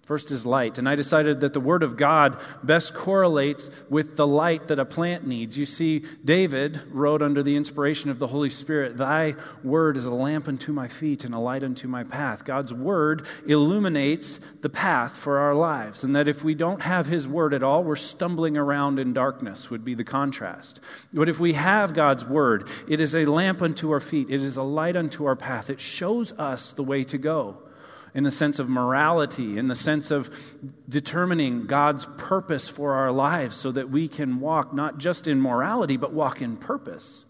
First 0.05 0.31
is 0.31 0.45
light. 0.45 0.77
And 0.77 0.89
I 0.89 0.95
decided 0.95 1.39
that 1.39 1.53
the 1.53 1.61
Word 1.61 1.81
of 1.81 1.95
God 1.95 2.37
best 2.61 2.93
correlates 2.93 3.69
with 3.89 4.17
the 4.17 4.27
light 4.27 4.67
that 4.67 4.77
a 4.77 4.83
plant 4.83 5.25
needs. 5.25 5.57
You 5.57 5.65
see, 5.65 6.03
David 6.25 6.81
wrote 6.91 7.21
under 7.21 7.41
the 7.41 7.55
inspiration 7.55 8.09
of 8.09 8.19
the 8.19 8.27
Holy 8.27 8.49
Spirit, 8.49 8.97
Thy 8.97 9.35
Word 9.63 9.95
is 9.95 10.05
a 10.05 10.11
lamp 10.11 10.49
unto 10.49 10.73
my 10.73 10.89
feet 10.89 11.23
and 11.23 11.33
a 11.33 11.39
light 11.39 11.63
unto 11.63 11.87
my 11.87 12.03
path. 12.03 12.43
God's 12.43 12.73
Word 12.73 13.25
illuminates 13.47 14.41
the 14.59 14.67
path 14.67 15.15
for 15.15 15.39
our 15.39 15.55
lives. 15.55 16.03
And 16.03 16.17
that 16.17 16.27
if 16.27 16.43
we 16.43 16.53
don't 16.53 16.81
have 16.81 17.07
His 17.07 17.25
Word 17.25 17.53
at 17.53 17.63
all, 17.63 17.85
we're 17.85 17.95
stumbling 17.95 18.57
around 18.57 18.99
in 18.99 19.13
darkness, 19.13 19.69
would 19.69 19.85
be 19.85 19.95
the 19.95 20.03
contrast. 20.03 20.81
But 21.13 21.29
if 21.29 21.39
we 21.39 21.53
have 21.53 21.93
God's 21.93 22.25
Word, 22.25 22.67
it 22.89 22.99
is 22.99 23.15
a 23.15 23.23
lamp 23.23 23.61
unto 23.61 23.91
our 23.91 24.01
feet, 24.01 24.29
it 24.29 24.43
is 24.43 24.57
a 24.57 24.63
light 24.63 24.97
unto 24.97 25.23
our 25.23 25.37
path. 25.37 25.69
It 25.69 25.79
shows 25.79 26.33
us 26.33 26.73
the 26.73 26.83
way 26.83 27.05
to 27.05 27.17
go 27.17 27.59
in 28.13 28.23
the 28.23 28.31
sense 28.31 28.59
of 28.59 28.69
morality, 28.69 29.57
in 29.57 29.67
the 29.67 29.75
sense 29.75 30.11
of 30.11 30.29
determining 30.87 31.65
God's 31.65 32.07
purpose 32.17 32.67
for 32.67 32.93
our 32.93 33.11
lives 33.11 33.55
so 33.55 33.71
that 33.71 33.89
we 33.89 34.07
can 34.07 34.39
walk 34.39 34.73
not 34.73 34.99
just 34.99 35.27
in 35.27 35.41
morality, 35.41 35.97
but 35.97 36.13
walk 36.13 36.41
in 36.41 36.57
purpose. 36.57 37.25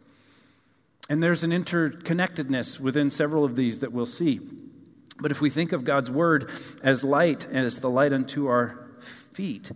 And 1.09 1.21
there's 1.21 1.43
an 1.43 1.51
interconnectedness 1.51 2.79
within 2.79 3.09
several 3.09 3.45
of 3.45 3.55
these 3.55 3.79
that 3.79 3.91
we'll 3.91 4.05
see. 4.05 4.39
But 5.19 5.31
if 5.31 5.41
we 5.41 5.49
think 5.49 5.71
of 5.71 5.83
God's 5.83 6.09
word 6.09 6.49
as 6.81 7.03
light, 7.03 7.45
as 7.51 7.79
the 7.79 7.89
light 7.89 8.13
unto 8.13 8.47
our 8.47 8.79
feet, 9.33 9.71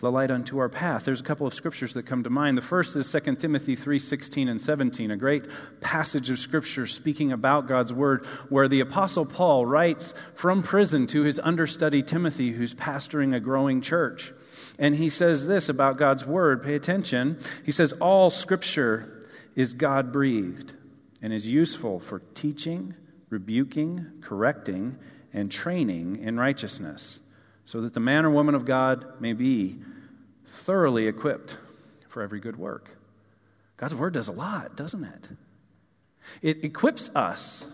the 0.00 0.10
light 0.10 0.30
unto 0.30 0.58
our 0.58 0.68
path. 0.68 1.04
There's 1.04 1.20
a 1.20 1.24
couple 1.24 1.46
of 1.46 1.52
scriptures 1.52 1.92
that 1.94 2.06
come 2.06 2.24
to 2.24 2.30
mind. 2.30 2.56
The 2.56 2.62
first 2.62 2.96
is 2.96 3.06
2 3.06 3.38
Timothy 3.38 3.76
3:16 3.76 4.48
and 4.48 4.60
17, 4.60 5.10
a 5.10 5.16
great 5.16 5.44
passage 5.80 6.30
of 6.30 6.38
scripture 6.38 6.86
speaking 6.86 7.32
about 7.32 7.68
God's 7.68 7.92
word 7.92 8.24
where 8.48 8.66
the 8.66 8.80
apostle 8.80 9.26
Paul 9.26 9.66
writes 9.66 10.14
from 10.34 10.62
prison 10.62 11.06
to 11.08 11.22
his 11.22 11.38
understudy 11.38 12.02
Timothy 12.02 12.52
who's 12.52 12.74
pastoring 12.74 13.34
a 13.34 13.40
growing 13.40 13.82
church. 13.82 14.32
And 14.78 14.94
he 14.94 15.10
says 15.10 15.46
this 15.46 15.68
about 15.68 15.98
God's 15.98 16.24
word, 16.24 16.62
pay 16.62 16.74
attention. 16.74 17.38
He 17.64 17.72
says 17.72 17.92
all 18.00 18.30
scripture 18.30 19.26
is 19.54 19.74
God-breathed 19.74 20.72
and 21.20 21.32
is 21.32 21.46
useful 21.46 22.00
for 22.00 22.20
teaching, 22.34 22.94
rebuking, 23.28 24.06
correcting, 24.22 24.96
and 25.34 25.50
training 25.50 26.16
in 26.16 26.38
righteousness 26.38 27.20
so 27.70 27.80
that 27.82 27.94
the 27.94 28.00
man 28.00 28.24
or 28.24 28.30
woman 28.30 28.56
of 28.56 28.64
God 28.64 29.20
may 29.20 29.32
be 29.32 29.78
thoroughly 30.62 31.06
equipped 31.06 31.56
for 32.08 32.22
every 32.22 32.40
good 32.40 32.56
work. 32.56 32.90
God's 33.76 33.94
word 33.94 34.14
does 34.14 34.28
a 34.28 34.32
lot, 34.32 34.76
doesn't 34.76 35.04
it? 35.04 35.28
It 36.42 36.64
equips 36.64 37.10
us 37.14 37.66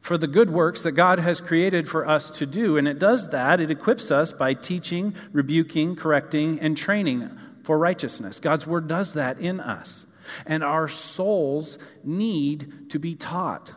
for 0.00 0.16
the 0.16 0.26
good 0.26 0.50
works 0.50 0.82
that 0.82 0.92
God 0.92 1.18
has 1.18 1.40
created 1.40 1.88
for 1.88 2.08
us 2.08 2.30
to 2.30 2.46
do. 2.46 2.76
And 2.76 2.88
it 2.88 2.98
does 2.98 3.28
that. 3.30 3.60
It 3.60 3.70
equips 3.70 4.10
us 4.10 4.32
by 4.32 4.54
teaching, 4.54 5.14
rebuking, 5.32 5.96
correcting, 5.96 6.58
and 6.60 6.76
training 6.76 7.30
for 7.64 7.78
righteousness. 7.78 8.40
God's 8.40 8.66
word 8.66 8.88
does 8.88 9.12
that 9.12 9.38
in 9.40 9.60
us. 9.60 10.06
And 10.46 10.62
our 10.62 10.88
souls 10.88 11.78
need 12.04 12.90
to 12.90 12.98
be 12.98 13.14
taught, 13.14 13.72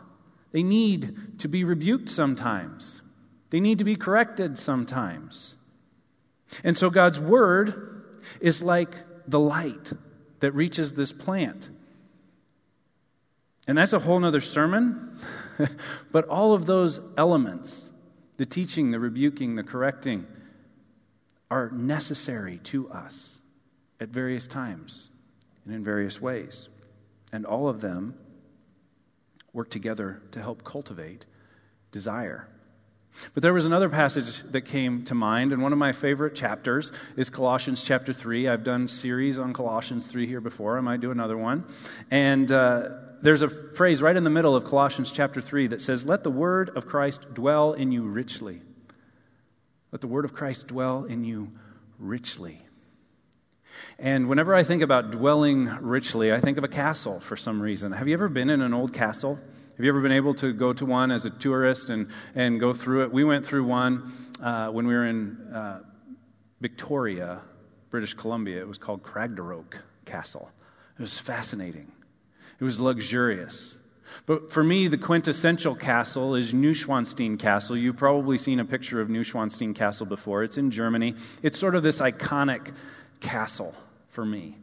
they 0.52 0.62
need 0.62 1.40
to 1.40 1.48
be 1.48 1.64
rebuked 1.64 2.08
sometimes. 2.08 3.00
They 3.50 3.60
need 3.60 3.78
to 3.78 3.84
be 3.84 3.94
corrected 3.94 4.58
sometimes. 4.58 5.54
And 6.64 6.76
so 6.76 6.90
God's 6.90 7.20
word 7.20 7.93
is 8.40 8.62
like 8.62 8.94
the 9.26 9.40
light 9.40 9.92
that 10.40 10.52
reaches 10.52 10.92
this 10.92 11.12
plant. 11.12 11.70
And 13.66 13.78
that's 13.78 13.92
a 13.92 13.98
whole 14.00 14.22
other 14.24 14.40
sermon. 14.40 15.18
but 16.12 16.28
all 16.28 16.52
of 16.52 16.66
those 16.66 17.00
elements 17.16 17.90
the 18.36 18.44
teaching, 18.44 18.90
the 18.90 18.98
rebuking, 18.98 19.54
the 19.54 19.62
correcting 19.62 20.26
are 21.50 21.70
necessary 21.70 22.58
to 22.64 22.90
us 22.90 23.38
at 24.00 24.08
various 24.08 24.48
times 24.48 25.08
and 25.64 25.72
in 25.72 25.84
various 25.84 26.20
ways. 26.20 26.68
And 27.32 27.46
all 27.46 27.68
of 27.68 27.80
them 27.80 28.14
work 29.52 29.70
together 29.70 30.20
to 30.32 30.42
help 30.42 30.64
cultivate 30.64 31.26
desire. 31.92 32.48
But 33.32 33.42
there 33.42 33.52
was 33.52 33.66
another 33.66 33.88
passage 33.88 34.42
that 34.50 34.62
came 34.62 35.04
to 35.04 35.14
mind, 35.14 35.52
and 35.52 35.62
one 35.62 35.72
of 35.72 35.78
my 35.78 35.92
favorite 35.92 36.34
chapters 36.34 36.92
is 37.16 37.30
Colossians 37.30 37.82
chapter 37.82 38.12
3. 38.12 38.48
I've 38.48 38.64
done 38.64 38.88
series 38.88 39.38
on 39.38 39.52
Colossians 39.52 40.06
3 40.06 40.26
here 40.26 40.40
before. 40.40 40.76
I 40.76 40.80
might 40.80 41.00
do 41.00 41.10
another 41.10 41.36
one. 41.36 41.64
And 42.10 42.50
uh, 42.50 42.88
there's 43.22 43.42
a 43.42 43.48
phrase 43.48 44.02
right 44.02 44.16
in 44.16 44.24
the 44.24 44.30
middle 44.30 44.56
of 44.56 44.64
Colossians 44.64 45.12
chapter 45.12 45.40
3 45.40 45.68
that 45.68 45.80
says, 45.80 46.04
Let 46.04 46.24
the 46.24 46.30
word 46.30 46.76
of 46.76 46.86
Christ 46.86 47.34
dwell 47.34 47.72
in 47.72 47.92
you 47.92 48.02
richly. 48.02 48.60
Let 49.92 50.00
the 50.00 50.08
word 50.08 50.24
of 50.24 50.34
Christ 50.34 50.66
dwell 50.66 51.04
in 51.04 51.24
you 51.24 51.52
richly. 51.98 52.60
And 53.98 54.28
whenever 54.28 54.54
I 54.54 54.64
think 54.64 54.82
about 54.82 55.10
dwelling 55.10 55.66
richly, 55.80 56.32
I 56.32 56.40
think 56.40 56.58
of 56.58 56.64
a 56.64 56.68
castle 56.68 57.20
for 57.20 57.36
some 57.36 57.60
reason. 57.60 57.92
Have 57.92 58.08
you 58.08 58.14
ever 58.14 58.28
been 58.28 58.50
in 58.50 58.60
an 58.60 58.74
old 58.74 58.92
castle? 58.92 59.38
Have 59.76 59.84
you 59.84 59.90
ever 59.90 60.00
been 60.00 60.12
able 60.12 60.34
to 60.34 60.52
go 60.52 60.72
to 60.72 60.86
one 60.86 61.10
as 61.10 61.24
a 61.24 61.30
tourist 61.30 61.90
and, 61.90 62.06
and 62.36 62.60
go 62.60 62.72
through 62.72 63.02
it? 63.02 63.12
We 63.12 63.24
went 63.24 63.44
through 63.44 63.64
one 63.64 64.32
uh, 64.40 64.68
when 64.68 64.86
we 64.86 64.94
were 64.94 65.06
in 65.06 65.36
uh, 65.52 65.80
Victoria, 66.60 67.40
British 67.90 68.14
Columbia. 68.14 68.60
It 68.60 68.68
was 68.68 68.78
called 68.78 69.02
Craigdarroch 69.02 69.74
Castle. 70.04 70.48
It 70.96 71.02
was 71.02 71.18
fascinating, 71.18 71.90
it 72.60 72.64
was 72.64 72.78
luxurious. 72.78 73.76
But 74.26 74.52
for 74.52 74.62
me, 74.62 74.86
the 74.86 74.98
quintessential 74.98 75.74
castle 75.74 76.36
is 76.36 76.52
Neuschwanstein 76.52 77.36
Castle. 77.36 77.76
You've 77.76 77.96
probably 77.96 78.38
seen 78.38 78.60
a 78.60 78.64
picture 78.64 79.00
of 79.00 79.08
Neuschwanstein 79.08 79.74
Castle 79.74 80.06
before. 80.06 80.44
It's 80.44 80.56
in 80.56 80.70
Germany. 80.70 81.16
It's 81.42 81.58
sort 81.58 81.74
of 81.74 81.82
this 81.82 81.98
iconic 81.98 82.72
castle 83.18 83.74
for 84.10 84.24
me. 84.24 84.56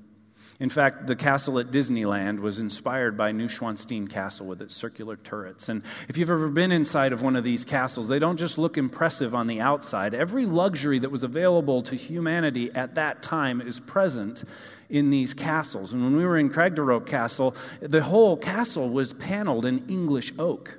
In 0.62 0.70
fact, 0.70 1.08
the 1.08 1.16
castle 1.16 1.58
at 1.58 1.72
Disneyland 1.72 2.40
was 2.40 2.60
inspired 2.60 3.18
by 3.18 3.32
Neuschwanstein 3.32 4.08
Castle 4.08 4.46
with 4.46 4.62
its 4.62 4.76
circular 4.76 5.16
turrets. 5.16 5.70
And 5.70 5.82
if 6.08 6.18
you've 6.18 6.30
ever 6.30 6.50
been 6.50 6.72
inside 6.72 7.14
of 7.14 7.24
one 7.24 7.36
of 7.36 7.44
these 7.44 7.66
castles, 7.66 8.08
they 8.08 8.20
don't 8.20 8.38
just 8.38 8.60
look 8.60 8.78
impressive 8.78 9.34
on 9.34 9.48
the 9.48 9.60
outside. 9.60 10.14
Every 10.14 10.46
luxury 10.46 11.00
that 11.00 11.10
was 11.10 11.24
available 11.24 11.82
to 11.82 11.96
humanity 11.96 12.70
at 12.76 12.94
that 12.94 13.24
time 13.24 13.60
is 13.60 13.80
present 13.80 14.44
in 14.88 15.10
these 15.10 15.34
castles. 15.34 15.94
And 15.94 16.04
when 16.04 16.16
we 16.16 16.24
were 16.24 16.38
in 16.38 16.52
Craigdarroch 16.52 17.08
Castle, 17.08 17.56
the 17.80 18.04
whole 18.04 18.38
castle 18.38 18.88
was 18.88 19.14
paneled 19.14 19.66
in 19.66 19.90
English 19.90 20.32
oak. 20.38 20.78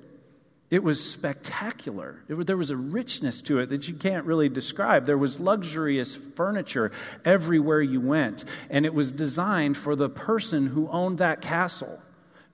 It 0.73 0.83
was 0.83 1.05
spectacular. 1.05 2.23
It, 2.29 2.47
there 2.47 2.57
was 2.57 2.71
a 2.71 2.76
richness 2.79 3.43
to 3.43 3.59
it 3.59 3.69
that 3.69 3.88
you 3.88 3.95
can't 3.95 4.25
really 4.25 4.49
describe. 4.49 5.05
There 5.05 5.19
was 5.19 5.38
luxurious 5.38 6.17
furniture 6.35 6.93
everywhere 7.26 7.83
you 7.83 8.00
went, 8.00 8.47
and 8.71 8.87
it 8.87 8.95
was 8.95 9.12
designed 9.12 9.76
for 9.76 9.95
the 9.97 10.09
person 10.09 10.67
who 10.67 10.88
owned 10.88 11.19
that 11.19 11.43
castle 11.43 12.00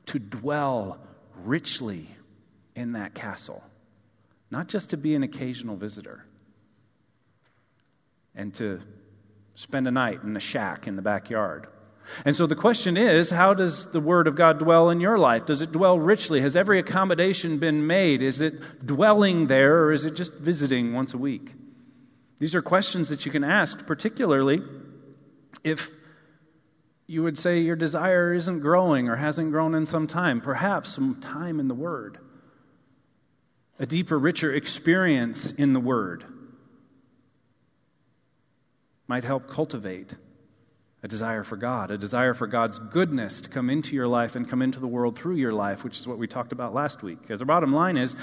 to 0.07 0.19
dwell 0.19 0.99
richly 1.45 2.11
in 2.75 2.95
that 2.95 3.15
castle, 3.15 3.63
not 4.51 4.67
just 4.67 4.91
to 4.91 4.97
be 4.97 5.15
an 5.15 5.23
occasional 5.23 5.77
visitor 5.77 6.25
and 8.35 8.53
to 8.55 8.81
spend 9.55 9.87
a 9.87 9.93
night 9.93 10.25
in 10.25 10.37
a 10.37 10.41
shack 10.41 10.89
in 10.89 10.97
the 10.97 11.03
backyard. 11.03 11.69
And 12.25 12.35
so 12.35 12.47
the 12.47 12.57
question 12.57 12.97
is 12.97 13.31
how 13.31 13.55
does 13.55 13.87
the 13.93 14.01
Word 14.01 14.27
of 14.27 14.37
God 14.37 14.59
dwell 14.59 14.91
in 14.91 15.01
your 15.01 15.19
life? 15.19 15.47
Does 15.47 15.63
it 15.63 15.73
dwell 15.73 15.99
richly? 15.99 16.41
Has 16.41 16.57
every 16.57 16.79
accommodation 16.79 17.59
been 17.59 17.87
made? 17.87 18.23
Is 18.23 18.41
it 18.41 18.87
dwelling 18.87 19.47
there 19.47 19.85
or 19.85 19.93
is 19.93 20.05
it 20.05 20.15
just 20.15 20.33
visiting 20.35 20.93
once 20.93 21.15
a 21.15 21.19
week? 21.19 21.53
These 22.39 22.55
are 22.55 22.63
questions 22.63 23.09
that 23.09 23.27
you 23.27 23.33
can 23.33 23.45
ask, 23.45 23.87
particularly 23.87 24.63
if 25.65 25.91
you 27.07 27.23
would 27.23 27.39
say 27.39 27.59
your 27.59 27.77
desire 27.77 28.35
isn't 28.35 28.61
growing 28.61 29.09
or 29.09 29.17
hasn't 29.17 29.51
grown 29.51 29.75
in 29.75 29.87
some 29.87 30.07
time, 30.07 30.41
perhaps 30.41 30.95
some 30.95 31.21
time 31.21 31.59
in 31.59 31.69
the 31.69 31.75
Word, 31.75 32.19
a 33.79 33.87
deeper, 33.87 34.19
richer 34.19 34.53
experience 34.53 35.53
in 35.53 35.73
the 35.73 35.81
Word 35.81 36.25
might 39.09 39.25
help 39.25 39.49
cultivate 39.49 40.15
a 41.03 41.09
desire 41.09 41.45
for 41.45 41.57
God, 41.57 41.91
a 41.91 41.99
desire 41.99 42.35
for 42.35 42.47
God's 42.47 42.79
goodness 42.79 43.41
to 43.43 43.49
come 43.49 43.71
into 43.71 43.95
your 43.95 44.09
life 44.09 44.35
and 44.35 44.49
come 44.49 44.63
into 44.63 44.81
the 44.81 44.87
world 44.87 45.17
through 45.17 45.37
your 45.37 45.53
life, 45.53 45.85
which 45.85 45.99
is 45.99 46.07
what 46.07 46.19
we 46.19 46.27
talked 46.27 46.53
about 46.53 46.75
last 46.75 47.03
week. 47.03 47.21
Because 47.21 47.39
the 47.39 47.47
bottom 47.47 47.73
line 47.73 47.97
is 47.97 48.17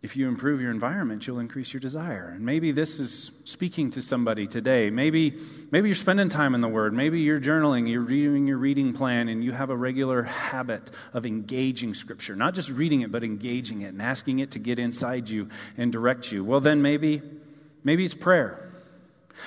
if 0.00 0.16
you 0.16 0.28
improve 0.28 0.60
your 0.60 0.70
environment, 0.70 1.26
you'll 1.26 1.40
increase 1.40 1.72
your 1.72 1.80
desire. 1.80 2.28
And 2.28 2.46
maybe 2.46 2.70
this 2.70 3.00
is 3.00 3.32
speaking 3.44 3.90
to 3.90 4.02
somebody 4.02 4.46
today. 4.46 4.90
Maybe, 4.90 5.34
maybe 5.72 5.88
you're 5.88 5.96
spending 5.96 6.28
time 6.28 6.54
in 6.54 6.60
the 6.60 6.68
Word. 6.68 6.94
Maybe 6.94 7.20
you're 7.20 7.40
journaling, 7.40 7.90
you're 7.90 8.02
reading 8.02 8.46
your 8.46 8.58
reading 8.58 8.92
plan, 8.92 9.28
and 9.28 9.42
you 9.42 9.50
have 9.50 9.70
a 9.70 9.76
regular 9.76 10.22
habit 10.22 10.92
of 11.12 11.26
engaging 11.26 11.94
Scripture. 11.94 12.36
Not 12.36 12.54
just 12.54 12.70
reading 12.70 13.00
it, 13.00 13.10
but 13.10 13.24
engaging 13.24 13.82
it 13.82 13.88
and 13.88 14.00
asking 14.00 14.38
it 14.38 14.52
to 14.52 14.60
get 14.60 14.78
inside 14.78 15.28
you 15.28 15.48
and 15.76 15.90
direct 15.90 16.30
you. 16.30 16.44
Well, 16.44 16.60
then 16.60 16.80
maybe, 16.80 17.20
maybe 17.82 18.04
it's 18.04 18.14
prayer. 18.14 18.72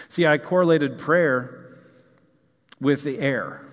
See, 0.09 0.25
I 0.27 0.37
correlated 0.37 0.99
prayer 0.99 1.60
with 2.81 3.03
the 3.03 3.19
air. 3.19 3.65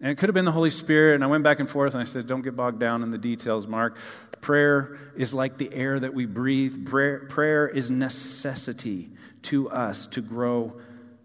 And 0.00 0.10
it 0.10 0.18
could 0.18 0.28
have 0.28 0.34
been 0.34 0.44
the 0.44 0.50
Holy 0.50 0.72
Spirit. 0.72 1.14
And 1.14 1.22
I 1.22 1.28
went 1.28 1.44
back 1.44 1.60
and 1.60 1.70
forth 1.70 1.94
and 1.94 2.02
I 2.02 2.06
said, 2.06 2.26
Don't 2.26 2.42
get 2.42 2.56
bogged 2.56 2.80
down 2.80 3.04
in 3.04 3.12
the 3.12 3.18
details, 3.18 3.68
Mark. 3.68 3.96
Prayer 4.40 4.98
is 5.16 5.32
like 5.32 5.58
the 5.58 5.72
air 5.72 6.00
that 6.00 6.12
we 6.12 6.26
breathe. 6.26 6.86
Prayer, 6.86 7.26
prayer 7.28 7.68
is 7.68 7.92
necessity 7.92 9.10
to 9.42 9.70
us 9.70 10.08
to 10.08 10.20
grow 10.20 10.80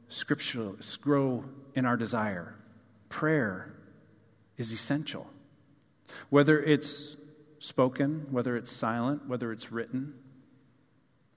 scriptural, 0.10 0.76
grow 1.02 1.44
in 1.74 1.86
our 1.86 1.98
desire. 1.98 2.54
Prayer 3.10 3.74
is 4.58 4.72
essential. 4.72 5.28
Whether 6.30 6.62
it's 6.62 7.16
spoken, 7.60 8.28
whether 8.30 8.56
it's 8.56 8.72
silent, 8.72 9.28
whether 9.28 9.52
it's 9.52 9.72
written, 9.72 10.14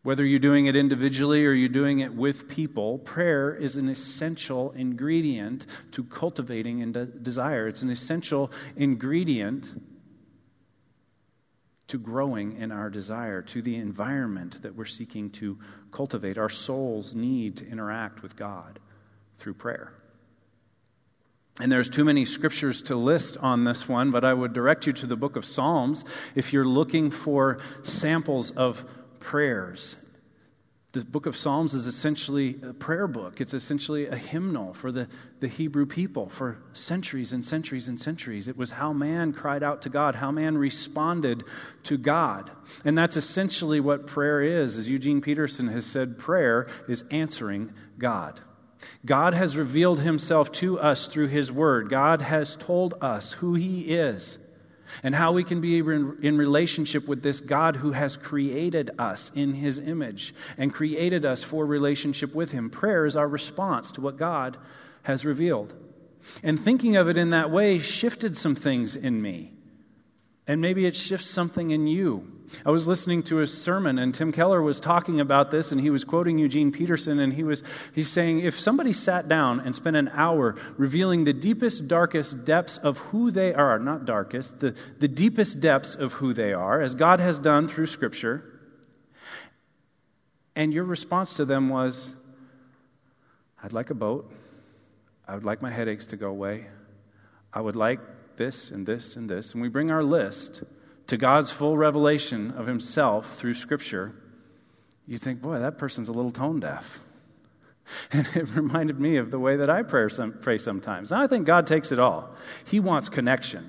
whether 0.02 0.25
you're 0.25 0.38
doing 0.38 0.66
it 0.66 0.76
individually 0.76 1.45
or 1.45 1.52
you're 1.52 1.69
doing 1.69 2.00
it 2.00 2.14
with 2.14 2.49
people, 2.49 2.99
prayer 2.99 3.54
is 3.54 3.76
an 3.76 3.88
essential 3.88 4.73
ingredient 4.73 5.66
to 5.92 6.04
cultivating 6.04 6.83
and 6.83 6.95
de- 6.95 7.07
desire. 7.07 7.69
It's 7.69 7.83
an 7.83 7.90
essential 7.90 8.50
ingredient 8.76 9.73
to 11.89 11.99
growing 11.99 12.56
in 12.56 12.73
our 12.73 12.89
desire, 12.89 13.43
to 13.43 13.60
the 13.60 13.76
environment 13.76 14.63
that 14.63 14.75
we're 14.75 14.84
seeking 14.84 15.28
to 15.28 15.58
cultivate. 15.91 16.39
Our 16.39 16.49
souls 16.49 17.15
need 17.15 17.56
to 17.58 17.69
interact 17.69 18.23
with 18.23 18.36
God 18.36 18.78
through 19.39 19.54
prayer. 19.54 19.93
And 21.58 21.71
there's 21.71 21.91
too 21.91 22.04
many 22.04 22.25
scriptures 22.25 22.80
to 22.82 22.97
list 22.97 23.36
on 23.39 23.65
this 23.65 23.86
one, 23.86 24.10
but 24.10 24.25
I 24.25 24.32
would 24.32 24.54
direct 24.54 24.86
you 24.86 24.95
to 24.95 25.06
the 25.06 25.17
book 25.17 25.36
of 25.36 25.45
Psalms 25.45 26.04
if 26.34 26.52
you're 26.54 26.65
looking 26.65 27.10
for 27.10 27.58
samples 27.82 28.50
of 28.52 28.84
prayers. 29.21 29.97
The 30.93 31.04
book 31.04 31.26
of 31.26 31.37
Psalms 31.37 31.73
is 31.73 31.87
essentially 31.87 32.59
a 32.65 32.73
prayer 32.73 33.06
book. 33.06 33.41
It's 33.41 33.54
essentially 33.54 34.06
a 34.06 34.17
hymnal 34.17 34.75
for 34.75 34.91
the, 34.91 35.06
the 35.39 35.47
Hebrew 35.47 35.87
people 35.87 36.28
for 36.28 36.59
centuries 36.73 37.33
and 37.33 37.45
centuries 37.45 37.87
and 37.87 38.00
centuries. 38.00 38.49
It 38.49 38.56
was 38.56 38.71
how 38.71 38.93
man 38.93 39.33
cried 39.33 39.63
out 39.63 39.83
to 39.83 39.89
God, 39.89 40.17
how 40.17 40.33
man 40.33 40.59
responded 40.59 41.45
to 41.85 41.97
God. 41.97 42.50
And 42.85 42.99
that's 42.99 43.17
essentially 43.17 43.78
what 43.78 44.09
prayer 44.09 44.43
is. 44.43 44.76
As 44.76 44.89
Eugene 44.89 45.21
Peterson 45.21 45.69
has 45.69 45.87
said, 45.87 46.19
prayer 46.19 46.67
is 46.89 47.04
answering 47.13 47.73
God. 47.97 48.41
God 49.06 49.33
has 49.33 49.56
revealed 49.56 50.00
himself 50.00 50.50
to 50.52 50.80
us 50.80 51.06
through 51.06 51.28
his 51.28 51.52
word. 51.52 51.89
God 51.89 52.21
has 52.21 52.56
told 52.56 52.95
us 53.00 53.33
who 53.33 53.54
he 53.54 53.95
is 53.95 54.39
and 55.03 55.15
how 55.15 55.33
we 55.33 55.45
can 55.45 55.61
be 55.61 55.79
in 55.79 56.39
relationship 56.39 57.07
with 57.09 57.23
this 57.23 57.41
God 57.41 57.76
who 57.76 57.93
has 57.93 58.17
created 58.17 58.91
us 58.99 59.31
in 59.35 59.55
his 59.55 59.79
image 59.79 60.35
and 60.59 60.73
created 60.73 61.25
us 61.25 61.43
for 61.43 61.65
relationship 61.67 62.35
with 62.35 62.53
him. 62.53 62.71
Prayer 62.71 63.07
is 63.07 63.17
our 63.17 63.29
response 63.29 63.91
to 63.93 64.00
what 64.00 64.17
God 64.17 64.57
has 65.03 65.25
revealed. 65.25 65.75
And 66.43 66.63
thinking 66.63 66.97
of 66.97 67.09
it 67.09 67.17
in 67.17 67.31
that 67.31 67.50
way 67.50 67.79
shifted 67.79 68.37
some 68.37 68.55
things 68.55 68.97
in 68.97 69.23
me. 69.23 69.53
And 70.50 70.60
maybe 70.60 70.84
it 70.84 70.97
shifts 70.97 71.30
something 71.30 71.71
in 71.71 71.86
you. 71.86 72.26
I 72.67 72.73
was 72.73 72.89
listening 72.89 73.23
to 73.23 73.39
a 73.39 73.47
sermon, 73.47 74.00
and 74.00 74.13
Tim 74.13 74.32
Keller 74.32 74.60
was 74.60 74.80
talking 74.80 75.21
about 75.21 75.52
this, 75.52 75.71
and 75.71 75.80
he 75.80 75.91
was 75.91 76.02
quoting 76.02 76.39
Eugene 76.39 76.73
Peterson, 76.73 77.21
and 77.21 77.32
he 77.32 77.45
was 77.45 77.63
he's 77.95 78.10
saying 78.10 78.41
if 78.41 78.58
somebody 78.58 78.93
sat 78.93 79.28
down 79.28 79.60
and 79.60 79.76
spent 79.76 79.95
an 79.95 80.08
hour 80.13 80.56
revealing 80.76 81.23
the 81.23 81.32
deepest, 81.32 81.86
darkest 81.86 82.45
depths 82.45 82.78
of 82.78 82.99
who 82.99 83.30
they 83.30 83.54
are, 83.54 83.78
not 83.78 84.06
darkest, 84.06 84.58
the, 84.58 84.75
the 84.99 85.06
deepest 85.06 85.60
depths 85.60 85.95
of 85.95 86.15
who 86.15 86.34
they 86.34 86.52
are, 86.52 86.82
as 86.82 86.97
God 86.97 87.21
has 87.21 87.39
done 87.39 87.69
through 87.69 87.86
Scripture, 87.86 88.43
and 90.56 90.75
your 90.75 90.82
response 90.82 91.34
to 91.34 91.45
them 91.45 91.69
was, 91.69 92.10
I'd 93.63 93.73
like 93.73 93.91
a 93.91 93.95
boat. 93.95 94.32
I 95.28 95.34
would 95.34 95.45
like 95.45 95.63
my 95.63 95.71
headaches 95.71 96.06
to 96.06 96.17
go 96.17 96.28
away. 96.28 96.67
I 97.52 97.60
would 97.60 97.76
like 97.76 98.00
this 98.41 98.71
and 98.71 98.87
this 98.87 99.17
and 99.17 99.29
this. 99.29 99.53
And 99.53 99.61
we 99.61 99.69
bring 99.69 99.91
our 99.91 100.03
list 100.03 100.63
to 101.09 101.19
God's 101.19 101.50
full 101.50 101.76
revelation 101.76 102.53
of 102.53 102.67
Himself 102.67 103.37
through 103.37 103.53
Scripture, 103.53 104.15
you 105.07 105.19
think, 105.19 105.43
boy, 105.43 105.59
that 105.59 105.76
person's 105.76 106.09
a 106.09 106.13
little 106.13 106.33
tone 106.33 106.59
deaf. 106.59 107.00
And 108.13 108.25
it 108.37 108.49
reminded 108.55 109.00
me 109.00 109.17
of 109.17 109.33
the 109.33 109.39
way 109.41 109.57
that 109.57 109.69
I 109.69 109.83
pray, 109.83 110.09
some, 110.11 110.33
pray 110.41 110.59
sometimes. 110.59 111.11
I 111.11 111.26
think 111.26 111.45
God 111.45 111.67
takes 111.67 111.91
it 111.91 111.99
all. 111.99 112.31
He 112.65 112.79
wants 112.79 113.09
connection. 113.09 113.69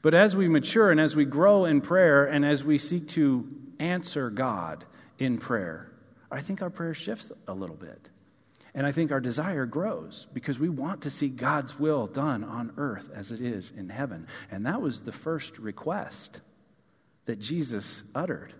But 0.00 0.14
as 0.14 0.36
we 0.36 0.46
mature 0.46 0.92
and 0.92 1.00
as 1.00 1.16
we 1.16 1.24
grow 1.24 1.64
in 1.64 1.80
prayer 1.80 2.24
and 2.24 2.44
as 2.44 2.62
we 2.62 2.78
seek 2.78 3.08
to 3.08 3.48
answer 3.80 4.30
God 4.30 4.84
in 5.18 5.38
prayer, 5.38 5.90
I 6.30 6.40
think 6.40 6.62
our 6.62 6.70
prayer 6.70 6.94
shifts 6.94 7.32
a 7.48 7.52
little 7.52 7.74
bit. 7.74 8.08
And 8.76 8.86
I 8.86 8.92
think 8.92 9.10
our 9.10 9.20
desire 9.20 9.64
grows 9.64 10.26
because 10.34 10.58
we 10.58 10.68
want 10.68 11.00
to 11.02 11.10
see 11.10 11.28
God's 11.28 11.78
will 11.78 12.06
done 12.06 12.44
on 12.44 12.74
earth 12.76 13.10
as 13.14 13.32
it 13.32 13.40
is 13.40 13.72
in 13.74 13.88
heaven. 13.88 14.26
And 14.50 14.66
that 14.66 14.82
was 14.82 15.00
the 15.00 15.12
first 15.12 15.58
request 15.58 16.40
that 17.24 17.40
Jesus 17.40 18.02
uttered 18.14 18.52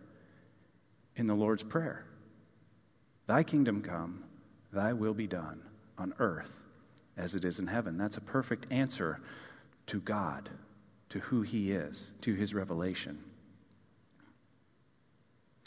in 1.17 1.27
the 1.27 1.35
Lord's 1.35 1.63
Prayer 1.63 2.07
Thy 3.27 3.43
kingdom 3.43 3.83
come, 3.83 4.25
thy 4.73 4.95
will 4.95 5.13
be 5.13 5.27
done 5.27 5.61
on 5.99 6.15
earth 6.19 6.53
as 7.17 7.35
it 7.35 7.45
is 7.45 7.59
in 7.59 7.67
heaven. 7.67 7.99
That's 7.99 8.17
a 8.17 8.23
perfect 8.23 8.67
answer 8.71 9.21
to 9.89 10.01
God, 10.01 10.49
to 11.11 11.19
who 11.19 11.43
He 11.43 11.73
is, 11.73 12.13
to 12.23 12.35
His 12.35 12.55
revelation. 12.55 13.19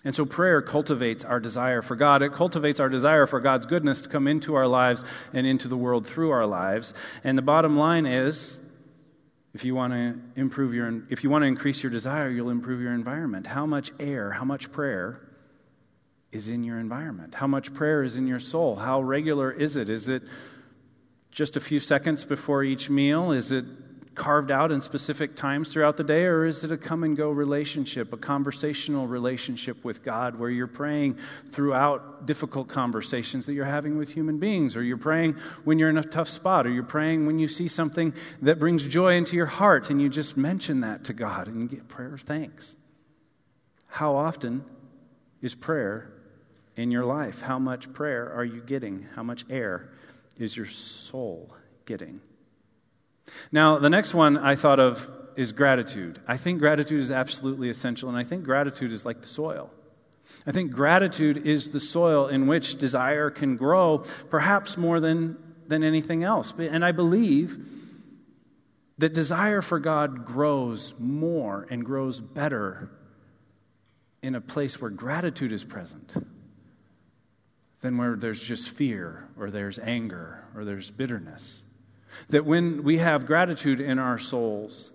And 0.05 0.15
so 0.15 0.25
prayer 0.25 0.61
cultivates 0.61 1.25
our 1.25 1.39
desire 1.39 1.81
for 1.81 1.95
God. 1.95 2.21
It 2.21 2.33
cultivates 2.33 2.79
our 2.79 2.87
desire 2.87 3.27
for 3.27 3.41
God's 3.41 3.65
goodness 3.65 4.01
to 4.01 4.09
come 4.09 4.27
into 4.27 4.55
our 4.55 4.67
lives 4.67 5.03
and 5.33 5.45
into 5.45 5.67
the 5.67 5.75
world 5.75 6.07
through 6.07 6.31
our 6.31 6.45
lives. 6.45 6.93
And 7.23 7.37
the 7.37 7.41
bottom 7.41 7.77
line 7.77 8.05
is 8.05 8.59
if 9.53 9.65
you 9.65 9.75
want 9.75 9.93
to 9.93 10.15
improve 10.39 10.73
your 10.73 11.01
if 11.09 11.23
you 11.23 11.29
want 11.29 11.41
to 11.41 11.47
increase 11.47 11.83
your 11.83 11.91
desire, 11.91 12.29
you'll 12.29 12.49
improve 12.49 12.81
your 12.81 12.93
environment. 12.93 13.47
How 13.47 13.65
much 13.65 13.91
air, 13.99 14.31
how 14.31 14.45
much 14.45 14.71
prayer 14.71 15.19
is 16.31 16.47
in 16.47 16.63
your 16.63 16.79
environment? 16.79 17.35
How 17.35 17.47
much 17.47 17.73
prayer 17.73 18.03
is 18.03 18.15
in 18.15 18.25
your 18.27 18.39
soul? 18.39 18.77
How 18.77 19.01
regular 19.01 19.51
is 19.51 19.75
it? 19.75 19.89
Is 19.89 20.07
it 20.07 20.23
just 21.31 21.57
a 21.57 21.59
few 21.59 21.79
seconds 21.79 22.23
before 22.23 22.63
each 22.63 22.89
meal? 22.89 23.31
Is 23.31 23.51
it 23.51 23.65
carved 24.19 24.51
out 24.51 24.69
in 24.69 24.81
specific 24.81 25.33
times 25.33 25.69
throughout 25.69 25.95
the 25.95 26.03
day, 26.03 26.25
or 26.25 26.45
is 26.45 26.61
it 26.65 26.73
a 26.73 26.77
come 26.77 27.05
and 27.05 27.15
go 27.15 27.31
relationship, 27.31 28.11
a 28.11 28.17
conversational 28.17 29.07
relationship 29.07 29.81
with 29.85 30.03
God 30.03 30.37
where 30.37 30.49
you're 30.49 30.67
praying 30.67 31.17
throughout 31.53 32.25
difficult 32.25 32.67
conversations 32.67 33.45
that 33.45 33.53
you're 33.53 33.63
having 33.63 33.97
with 33.97 34.09
human 34.09 34.37
beings, 34.37 34.75
or 34.75 34.83
you're 34.83 34.97
praying 34.97 35.37
when 35.63 35.79
you're 35.79 35.89
in 35.89 35.97
a 35.97 36.03
tough 36.03 36.27
spot, 36.27 36.67
or 36.67 36.69
you're 36.69 36.83
praying 36.83 37.27
when 37.27 37.39
you 37.39 37.47
see 37.47 37.69
something 37.69 38.13
that 38.41 38.59
brings 38.59 38.85
joy 38.85 39.15
into 39.15 39.37
your 39.37 39.45
heart 39.45 39.89
and 39.89 40.01
you 40.01 40.09
just 40.09 40.35
mention 40.35 40.81
that 40.81 41.05
to 41.05 41.13
God 41.13 41.47
and 41.47 41.69
get 41.69 41.87
prayer 41.87 42.17
thanks? 42.17 42.75
How 43.87 44.17
often 44.17 44.65
is 45.41 45.55
prayer 45.55 46.11
in 46.75 46.91
your 46.91 47.05
life? 47.05 47.39
How 47.39 47.57
much 47.57 47.93
prayer 47.93 48.29
are 48.33 48.43
you 48.43 48.59
getting? 48.59 49.07
How 49.15 49.23
much 49.23 49.45
air 49.49 49.91
is 50.37 50.57
your 50.57 50.67
soul 50.67 51.55
getting? 51.85 52.19
Now, 53.51 53.79
the 53.79 53.89
next 53.89 54.13
one 54.13 54.37
I 54.37 54.55
thought 54.55 54.79
of 54.79 55.07
is 55.35 55.51
gratitude. 55.51 56.19
I 56.27 56.37
think 56.37 56.59
gratitude 56.59 57.01
is 57.01 57.11
absolutely 57.11 57.69
essential, 57.69 58.09
and 58.09 58.17
I 58.17 58.23
think 58.23 58.43
gratitude 58.43 58.91
is 58.91 59.05
like 59.05 59.21
the 59.21 59.27
soil. 59.27 59.71
I 60.45 60.51
think 60.51 60.71
gratitude 60.71 61.45
is 61.47 61.69
the 61.69 61.79
soil 61.79 62.27
in 62.27 62.47
which 62.47 62.77
desire 62.77 63.29
can 63.29 63.55
grow, 63.55 64.05
perhaps 64.29 64.77
more 64.77 64.99
than, 64.99 65.37
than 65.67 65.83
anything 65.83 66.23
else. 66.23 66.53
And 66.57 66.83
I 66.83 66.91
believe 66.91 67.57
that 68.97 69.13
desire 69.13 69.61
for 69.61 69.79
God 69.79 70.25
grows 70.25 70.93
more 70.99 71.65
and 71.69 71.85
grows 71.85 72.19
better 72.19 72.89
in 74.21 74.35
a 74.35 74.41
place 74.41 74.81
where 74.81 74.91
gratitude 74.91 75.53
is 75.53 75.63
present 75.63 76.13
than 77.81 77.97
where 77.97 78.17
there's 78.17 78.41
just 78.41 78.69
fear 78.69 79.29
or 79.37 79.49
there's 79.49 79.79
anger 79.79 80.43
or 80.53 80.65
there's 80.65 80.91
bitterness. 80.91 81.63
That 82.29 82.45
when 82.45 82.83
we 82.83 82.97
have 82.97 83.25
gratitude 83.25 83.79
in 83.79 83.99
our 83.99 84.19
souls, 84.19 84.91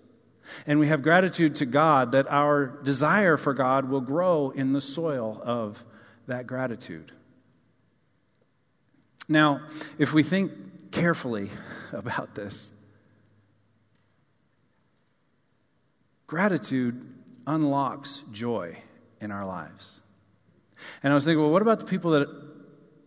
and 0.67 0.79
we 0.79 0.87
have 0.87 1.01
gratitude 1.01 1.55
to 1.55 1.65
God, 1.65 2.11
that 2.11 2.27
our 2.27 2.65
desire 2.65 3.37
for 3.37 3.53
God 3.53 3.89
will 3.89 4.01
grow 4.01 4.51
in 4.51 4.73
the 4.73 4.81
soil 4.81 5.41
of 5.43 5.83
that 6.27 6.47
gratitude. 6.47 7.11
Now, 9.27 9.61
if 9.97 10.13
we 10.13 10.23
think 10.23 10.91
carefully 10.91 11.49
about 11.91 12.35
this, 12.35 12.71
gratitude 16.27 17.13
unlocks 17.47 18.23
joy 18.31 18.77
in 19.21 19.31
our 19.31 19.45
lives. 19.45 20.01
And 21.03 21.11
I 21.11 21.15
was 21.15 21.23
thinking, 21.23 21.41
well, 21.41 21.51
what 21.51 21.61
about 21.61 21.79
the 21.79 21.85
people 21.85 22.11
that 22.11 22.27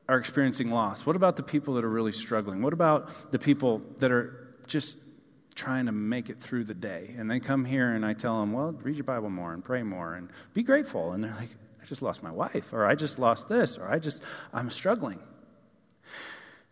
are 0.09 0.18
experiencing 0.18 0.71
loss? 0.71 1.05
What 1.05 1.16
about 1.16 1.37
the 1.37 1.42
people 1.42 1.75
that 1.75 1.85
are 1.85 1.90
really 1.90 2.12
struggling? 2.12 2.62
What 2.62 2.73
about 2.73 3.31
the 3.31 3.38
people 3.38 3.83
that 3.99 4.11
are 4.11 4.55
just 4.66 4.97
trying 5.55 5.87
to 5.87 5.92
make 5.92 6.31
it 6.31 6.40
through 6.40 6.64
the 6.64 6.75
day? 6.75 7.14
And 7.18 7.31
they 7.31 7.40
come 7.40 7.64
here 7.64 7.92
and 7.92 8.07
I 8.07 8.14
tell 8.14 8.40
them, 8.40 8.53
well, 8.53 8.73
read 8.73 8.97
your 8.97 9.05
Bible 9.05 9.29
more 9.29 9.53
and 9.53 9.62
pray 9.62 9.83
more 9.83 10.14
and 10.14 10.31
be 10.55 10.62
grateful. 10.62 11.12
And 11.12 11.23
they're 11.23 11.35
like, 11.35 11.51
I 11.83 11.85
just 11.85 12.01
lost 12.03 12.23
my 12.23 12.31
wife, 12.31 12.73
or 12.73 12.87
I 12.87 12.94
just 12.94 13.18
lost 13.18 13.49
this, 13.49 13.79
or 13.79 13.88
I 13.88 13.99
just, 13.99 14.23
I'm 14.53 14.71
struggling. 14.71 15.21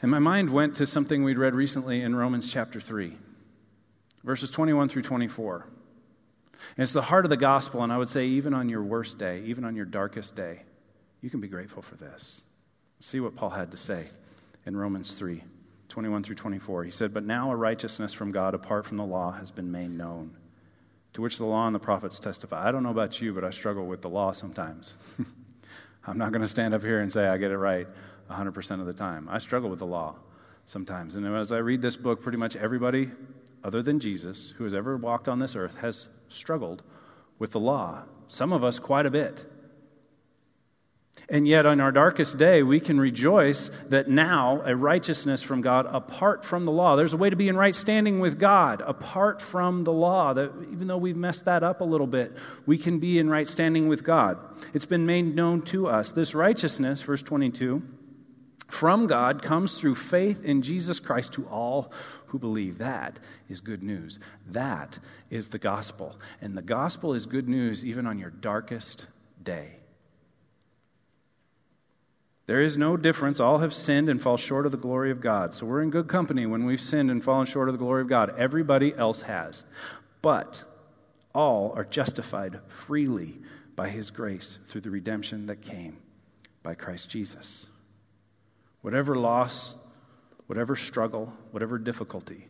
And 0.03 0.11
my 0.11 0.19
mind 0.19 0.51
went 0.51 0.77
to 0.77 0.87
something 0.87 1.25
we'd 1.25 1.39
read 1.39 1.55
recently 1.55 2.03
in 2.03 2.15
Romans 2.15 2.51
chapter 2.53 2.81
3, 2.81 3.17
verses 4.25 4.51
21 4.51 4.89
through 4.89 5.03
24. 5.03 5.67
And 6.77 6.83
it's 6.83 6.93
the 6.93 7.03
heart 7.03 7.25
of 7.25 7.31
the 7.31 7.37
gospel, 7.37 7.83
and 7.83 7.93
I 7.93 7.99
would 7.99 8.11
say, 8.11 8.27
even 8.27 8.53
on 8.53 8.69
your 8.69 8.83
worst 8.83 9.19
day, 9.19 9.43
even 9.47 9.65
on 9.65 9.75
your 9.75 9.87
darkest 9.87 10.37
day, 10.37 10.63
you 11.23 11.31
can 11.31 11.41
be 11.41 11.49
grateful 11.49 11.81
for 11.81 11.95
this. 11.95 12.43
See 13.01 13.21
what 13.21 13.37
Paul 13.37 13.51
had 13.51 13.71
to 13.71 13.77
say 13.77 14.09
in 14.65 14.77
Romans 14.77 15.13
3 15.15 15.43
21 15.89 16.25
through 16.25 16.35
24. 16.35 16.85
He 16.85 16.91
said, 16.91 17.15
But 17.15 17.25
now 17.25 17.51
a 17.51 17.57
righteousness 17.57 18.13
from 18.13 18.33
God 18.33 18.55
apart 18.55 18.85
from 18.85 18.97
the 18.97 19.05
law 19.05 19.33
has 19.33 19.51
been 19.51 19.71
made 19.71 19.91
known, 19.91 20.37
to 21.13 21.23
which 21.23 21.39
the 21.39 21.45
law 21.45 21.67
and 21.67 21.75
the 21.75 21.81
prophets 21.81 22.19
testify. 22.19 22.69
I 22.69 22.73
don't 22.73 22.83
know 22.83 22.91
about 22.91 23.21
you, 23.21 23.33
but 23.33 23.45
I 23.45 23.51
struggle 23.51 23.87
with 23.87 24.03
the 24.03 24.09
law 24.09 24.33
sometimes. 24.33 24.95
I'm 26.07 26.19
not 26.19 26.33
going 26.33 26.43
to 26.43 26.49
stand 26.49 26.75
up 26.75 26.83
here 26.83 27.01
and 27.01 27.13
say 27.13 27.27
I 27.29 27.37
get 27.37 27.51
it 27.51 27.57
right 27.57 27.87
100% 28.31 28.81
of 28.81 28.87
the 28.87 28.93
time. 28.93 29.29
I 29.31 29.39
struggle 29.39 29.71
with 29.71 29.79
the 29.79 29.87
law 29.87 30.17
sometimes. 30.67 31.17
And 31.17 31.27
as 31.37 31.53
I 31.53 31.59
read 31.59 31.83
this 31.83 31.97
book, 31.97 32.21
pretty 32.21 32.39
much 32.39 32.57
everybody 32.57 33.11
other 33.65 33.83
than 33.83 33.99
Jesus 34.01 34.53
who 34.59 34.65
has 34.65 34.75
ever 34.75 34.97
walked 34.97 35.29
on 35.29 35.39
this 35.39 35.57
earth 35.57 35.79
has 35.79 36.09
struggled 36.29 36.83
with 37.39 37.53
the 37.53 37.61
law. 37.61 38.03
Some 38.29 38.53
of 38.53 38.63
us 38.65 38.79
quite 38.79 39.07
a 39.07 39.11
bit. 39.11 39.51
And 41.29 41.49
yet, 41.49 41.67
on 41.67 41.81
our 41.81 41.91
darkest 41.91 42.39
day, 42.39 42.63
we 42.63 42.79
can 42.79 43.01
rejoice 43.01 43.69
that 43.89 44.09
now 44.09 44.63
a 44.65 44.77
righteousness 44.77 45.43
from 45.43 45.61
God 45.61 45.87
apart 45.91 46.45
from 46.45 46.65
the 46.65 46.71
law. 46.71 46.95
There's 46.95 47.15
a 47.15 47.17
way 47.17 47.31
to 47.31 47.37
be 47.37 47.49
in 47.49 47.57
right 47.57 47.75
standing 47.75 48.21
with 48.21 48.39
God 48.39 48.81
apart 48.87 49.43
from 49.43 49.83
the 49.83 49.93
law. 49.93 50.35
That 50.35 50.53
even 50.71 50.87
though 50.87 50.99
we've 50.99 51.17
messed 51.17 51.47
that 51.47 51.65
up 51.65 51.81
a 51.81 51.85
little 51.85 52.07
bit, 52.07 52.33
we 52.65 52.79
can 52.79 53.01
be 53.01 53.19
in 53.19 53.29
right 53.29 53.49
standing 53.49 53.89
with 53.89 54.05
God. 54.05 54.39
It's 54.73 54.87
been 54.87 55.05
made 55.05 55.35
known 55.35 55.63
to 55.63 55.89
us. 55.89 56.13
This 56.13 56.33
righteousness, 56.33 57.03
verse 57.03 57.23
22, 57.23 57.83
from 58.69 59.09
God 59.09 59.43
comes 59.43 59.81
through 59.81 59.97
faith 59.97 60.45
in 60.45 60.63
Jesus 60.63 61.01
Christ 61.01 61.33
to 61.33 61.47
all 61.49 61.91
who 62.27 62.39
believe. 62.39 62.79
That 62.79 63.19
is 63.49 63.61
good 63.61 63.83
news. 63.83 64.21
That 64.47 65.01
is 65.29 65.49
the 65.49 65.59
gospel. 65.59 66.21
And 66.41 66.57
the 66.57 66.63
gospel 66.63 67.15
is 67.15 67.27
good 67.27 67.49
news 67.49 67.85
even 67.85 68.07
on 68.07 68.19
your 68.19 68.31
darkest 68.31 69.07
day. 69.43 69.79
There 72.47 72.63
is 72.63 72.79
no 72.79 72.97
difference. 72.97 73.41
All 73.41 73.59
have 73.59 73.75
sinned 73.75 74.09
and 74.09 74.23
fall 74.23 74.37
short 74.37 74.67
of 74.67 74.73
the 74.73 74.79
glory 74.79 75.11
of 75.11 75.21
God. 75.21 75.55
So 75.55 75.67
we're 75.67 75.83
in 75.83 75.91
good 75.91 76.07
company 76.07 76.47
when 76.47 76.65
we've 76.65 76.81
sinned 76.81 77.11
and 77.11 77.23
fallen 77.23 77.47
short 77.47 77.69
of 77.69 77.75
the 77.75 77.79
glory 77.79 78.03
of 78.03 78.09
God. 78.09 78.35
Everybody 78.39 78.95
else 78.95 79.23
has. 79.23 79.65
But 80.23 80.63
all 81.35 81.73
are 81.75 81.85
justified 81.85 82.61
freely 82.69 83.41
by 83.75 83.89
his 83.89 84.11
grace 84.11 84.59
through 84.69 84.83
the 84.83 84.91
redemption 84.91 85.47
that 85.47 85.61
came 85.61 85.99
by 86.63 86.75
Christ 86.75 87.11
Jesus. 87.11 87.67
Whatever 88.81 89.17
loss, 89.17 89.75
whatever 90.47 90.77
struggle, 90.77 91.33
whatever 91.51 91.79
difficulty, 91.79 92.47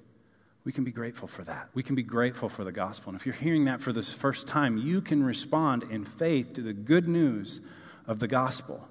we 0.64 0.72
can 0.72 0.84
be 0.84 0.92
grateful 0.92 1.26
for 1.26 1.42
that. 1.44 1.70
We 1.72 1.82
can 1.82 1.94
be 1.94 2.02
grateful 2.02 2.50
for 2.50 2.64
the 2.64 2.72
gospel. 2.72 3.10
And 3.10 3.20
if 3.20 3.24
you're 3.24 3.34
hearing 3.34 3.64
that 3.64 3.80
for 3.80 3.92
the 3.92 4.02
first 4.02 4.46
time, 4.46 4.76
you 4.76 5.00
can 5.00 5.22
respond 5.22 5.84
in 5.84 6.04
faith 6.04 6.52
to 6.54 6.60
the 6.60 6.72
good 6.74 7.08
news 7.08 7.60
of 8.06 8.18
the 8.18 8.28
gospel 8.28 8.86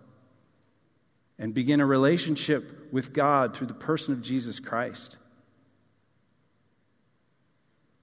and 1.37 1.53
begin 1.53 1.81
a 1.81 1.85
relationship 1.85 2.91
with 2.91 3.13
God 3.13 3.55
through 3.55 3.67
the 3.67 3.73
person 3.73 4.13
of 4.13 4.21
Jesus 4.21 4.59
Christ. 4.59 5.17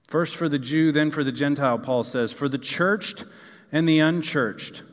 First 0.07 0.35
for 0.35 0.47
the 0.47 0.59
Jew, 0.59 0.91
then 0.91 1.09
for 1.09 1.23
the 1.23 1.31
Gentile, 1.31 1.79
Paul 1.79 2.03
says, 2.03 2.31
for 2.31 2.47
the 2.47 2.59
churched 2.59 3.25
and 3.71 3.89
the 3.89 3.99
unchurched, 3.99 4.83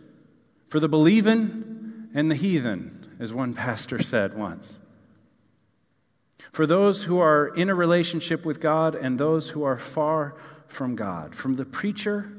for 0.69 0.81
the 0.81 0.89
believing 0.89 2.09
and 2.15 2.31
the 2.31 2.35
heathen, 2.35 3.17
as 3.21 3.33
one 3.33 3.53
pastor 3.55 4.03
said 4.03 4.37
once. 4.37 4.79
For 6.53 6.67
those 6.67 7.05
who 7.05 7.19
are 7.19 7.49
in 7.49 7.69
a 7.69 7.75
relationship 7.75 8.45
with 8.45 8.61
God 8.61 8.95
and 8.95 9.19
those 9.19 9.51
who 9.51 9.63
are 9.63 9.79
far 9.79 10.37
from 10.67 10.97
God, 10.97 11.35
from 11.35 11.55
the 11.57 11.65
preacher 11.65 12.33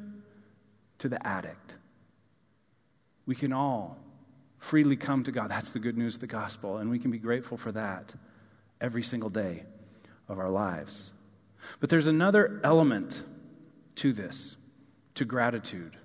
to 0.99 1.07
the 1.07 1.25
addict, 1.25 1.75
we 3.25 3.35
can 3.35 3.53
all 3.53 4.00
freely 4.61 4.95
come 4.95 5.23
to 5.25 5.31
God. 5.31 5.49
That's 5.49 5.73
the 5.73 5.79
good 5.79 5.97
news 5.97 6.13
of 6.15 6.21
the 6.21 6.27
gospel, 6.27 6.77
and 6.77 6.89
we 6.89 6.99
can 6.99 7.11
be 7.11 7.17
grateful 7.17 7.57
for 7.57 7.71
that 7.73 8.13
every 8.79 9.03
single 9.03 9.29
day 9.29 9.63
of 10.29 10.39
our 10.39 10.49
lives. 10.49 11.11
But 11.79 11.89
there's 11.89 12.07
another 12.07 12.61
element 12.63 13.23
to 13.95 14.13
this, 14.13 14.55
to 15.15 15.25
gratitude, 15.25 15.97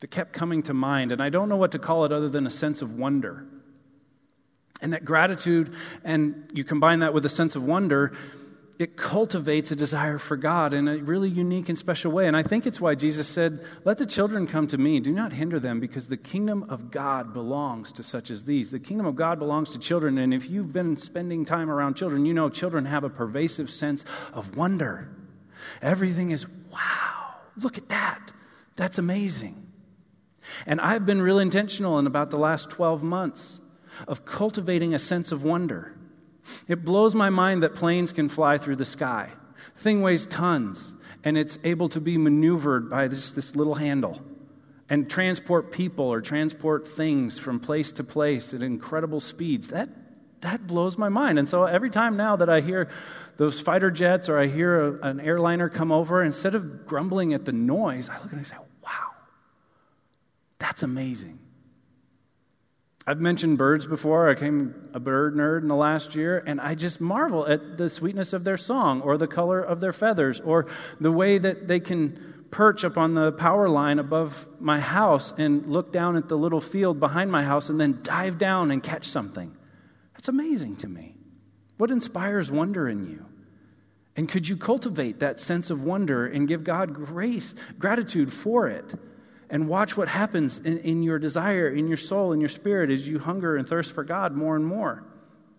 that 0.00 0.10
kept 0.10 0.32
coming 0.32 0.62
to 0.64 0.74
mind, 0.74 1.12
and 1.12 1.22
I 1.22 1.30
don't 1.30 1.48
know 1.48 1.56
what 1.56 1.72
to 1.72 1.78
call 1.78 2.04
it 2.04 2.12
other 2.12 2.28
than 2.28 2.46
a 2.46 2.50
sense 2.50 2.82
of 2.82 2.98
wonder. 2.98 3.46
And 4.82 4.92
that 4.92 5.04
gratitude, 5.04 5.72
and 6.04 6.50
you 6.52 6.64
combine 6.64 7.00
that 7.00 7.14
with 7.14 7.24
a 7.24 7.28
sense 7.28 7.54
of 7.54 7.62
wonder, 7.62 8.12
it 8.80 8.96
cultivates 8.96 9.70
a 9.70 9.76
desire 9.76 10.16
for 10.16 10.38
God 10.38 10.72
in 10.72 10.88
a 10.88 10.96
really 10.96 11.28
unique 11.28 11.68
and 11.68 11.78
special 11.78 12.10
way. 12.12 12.26
And 12.26 12.34
I 12.34 12.42
think 12.42 12.66
it's 12.66 12.80
why 12.80 12.94
Jesus 12.94 13.28
said, 13.28 13.62
Let 13.84 13.98
the 13.98 14.06
children 14.06 14.46
come 14.46 14.66
to 14.68 14.78
me. 14.78 15.00
Do 15.00 15.12
not 15.12 15.34
hinder 15.34 15.60
them, 15.60 15.80
because 15.80 16.08
the 16.08 16.16
kingdom 16.16 16.64
of 16.70 16.90
God 16.90 17.34
belongs 17.34 17.92
to 17.92 18.02
such 18.02 18.30
as 18.30 18.44
these. 18.44 18.70
The 18.70 18.78
kingdom 18.78 19.06
of 19.06 19.16
God 19.16 19.38
belongs 19.38 19.70
to 19.72 19.78
children. 19.78 20.16
And 20.16 20.32
if 20.32 20.48
you've 20.48 20.72
been 20.72 20.96
spending 20.96 21.44
time 21.44 21.68
around 21.68 21.94
children, 21.94 22.24
you 22.24 22.32
know 22.32 22.48
children 22.48 22.86
have 22.86 23.04
a 23.04 23.10
pervasive 23.10 23.70
sense 23.70 24.04
of 24.32 24.56
wonder. 24.56 25.08
Everything 25.82 26.30
is, 26.30 26.46
wow, 26.72 27.34
look 27.58 27.76
at 27.76 27.90
that. 27.90 28.30
That's 28.76 28.96
amazing. 28.96 29.66
And 30.64 30.80
I've 30.80 31.04
been 31.04 31.20
real 31.20 31.38
intentional 31.38 31.98
in 31.98 32.06
about 32.06 32.30
the 32.30 32.38
last 32.38 32.70
12 32.70 33.02
months 33.02 33.60
of 34.08 34.24
cultivating 34.24 34.94
a 34.94 34.98
sense 34.98 35.32
of 35.32 35.44
wonder. 35.44 35.94
It 36.68 36.84
blows 36.84 37.14
my 37.14 37.30
mind 37.30 37.62
that 37.62 37.74
planes 37.74 38.12
can 38.12 38.28
fly 38.28 38.58
through 38.58 38.76
the 38.76 38.84
sky. 38.84 39.30
Thing 39.78 40.02
weighs 40.02 40.26
tons, 40.26 40.92
and 41.24 41.38
it's 41.38 41.58
able 41.64 41.88
to 41.90 42.00
be 42.00 42.18
maneuvered 42.18 42.90
by 42.90 43.08
this, 43.08 43.30
this 43.32 43.56
little 43.56 43.76
handle 43.76 44.20
and 44.90 45.08
transport 45.08 45.70
people 45.70 46.04
or 46.04 46.20
transport 46.20 46.86
things 46.86 47.38
from 47.38 47.60
place 47.60 47.92
to 47.92 48.04
place 48.04 48.52
at 48.52 48.62
incredible 48.62 49.20
speeds. 49.20 49.68
That 49.68 49.88
that 50.40 50.66
blows 50.66 50.96
my 50.98 51.08
mind. 51.08 51.38
And 51.38 51.48
so 51.48 51.64
every 51.64 51.90
time 51.90 52.16
now 52.16 52.36
that 52.36 52.48
I 52.48 52.60
hear 52.60 52.88
those 53.36 53.60
fighter 53.60 53.90
jets 53.90 54.28
or 54.28 54.38
I 54.38 54.46
hear 54.46 54.96
a, 54.96 55.08
an 55.08 55.20
airliner 55.20 55.68
come 55.68 55.92
over, 55.92 56.24
instead 56.24 56.54
of 56.54 56.86
grumbling 56.86 57.34
at 57.34 57.44
the 57.44 57.52
noise, 57.52 58.08
I 58.08 58.18
look 58.20 58.32
and 58.32 58.40
I 58.40 58.42
say, 58.42 58.56
wow, 58.82 59.10
that's 60.58 60.82
amazing. 60.82 61.38
I've 63.10 63.18
mentioned 63.18 63.58
birds 63.58 63.88
before. 63.88 64.30
I 64.30 64.34
became 64.34 64.72
a 64.94 65.00
bird 65.00 65.34
nerd 65.34 65.62
in 65.62 65.66
the 65.66 65.74
last 65.74 66.14
year, 66.14 66.44
and 66.46 66.60
I 66.60 66.76
just 66.76 67.00
marvel 67.00 67.44
at 67.44 67.76
the 67.76 67.90
sweetness 67.90 68.32
of 68.32 68.44
their 68.44 68.56
song, 68.56 69.00
or 69.00 69.18
the 69.18 69.26
color 69.26 69.60
of 69.60 69.80
their 69.80 69.92
feathers, 69.92 70.38
or 70.38 70.66
the 71.00 71.10
way 71.10 71.36
that 71.36 71.66
they 71.66 71.80
can 71.80 72.44
perch 72.52 72.84
up 72.84 72.96
on 72.96 73.14
the 73.14 73.32
power 73.32 73.68
line 73.68 73.98
above 73.98 74.46
my 74.60 74.78
house 74.78 75.32
and 75.36 75.66
look 75.66 75.92
down 75.92 76.16
at 76.16 76.28
the 76.28 76.36
little 76.36 76.60
field 76.60 77.00
behind 77.00 77.32
my 77.32 77.42
house 77.42 77.68
and 77.68 77.80
then 77.80 77.98
dive 78.04 78.38
down 78.38 78.70
and 78.70 78.80
catch 78.80 79.08
something. 79.08 79.56
That's 80.12 80.28
amazing 80.28 80.76
to 80.76 80.88
me. 80.88 81.16
What 81.78 81.90
inspires 81.90 82.48
wonder 82.48 82.88
in 82.88 83.08
you? 83.10 83.26
And 84.14 84.28
could 84.28 84.48
you 84.48 84.56
cultivate 84.56 85.18
that 85.18 85.40
sense 85.40 85.68
of 85.68 85.82
wonder 85.82 86.28
and 86.28 86.46
give 86.46 86.62
God 86.62 86.94
grace, 86.94 87.54
gratitude 87.76 88.32
for 88.32 88.68
it? 88.68 88.94
And 89.50 89.68
watch 89.68 89.96
what 89.96 90.08
happens 90.08 90.58
in, 90.58 90.78
in 90.78 91.02
your 91.02 91.18
desire, 91.18 91.68
in 91.68 91.88
your 91.88 91.96
soul, 91.96 92.32
in 92.32 92.40
your 92.40 92.48
spirit 92.48 92.90
as 92.90 93.06
you 93.06 93.18
hunger 93.18 93.56
and 93.56 93.66
thirst 93.66 93.92
for 93.92 94.04
God 94.04 94.34
more 94.34 94.56
and 94.56 94.64
more. 94.64 95.04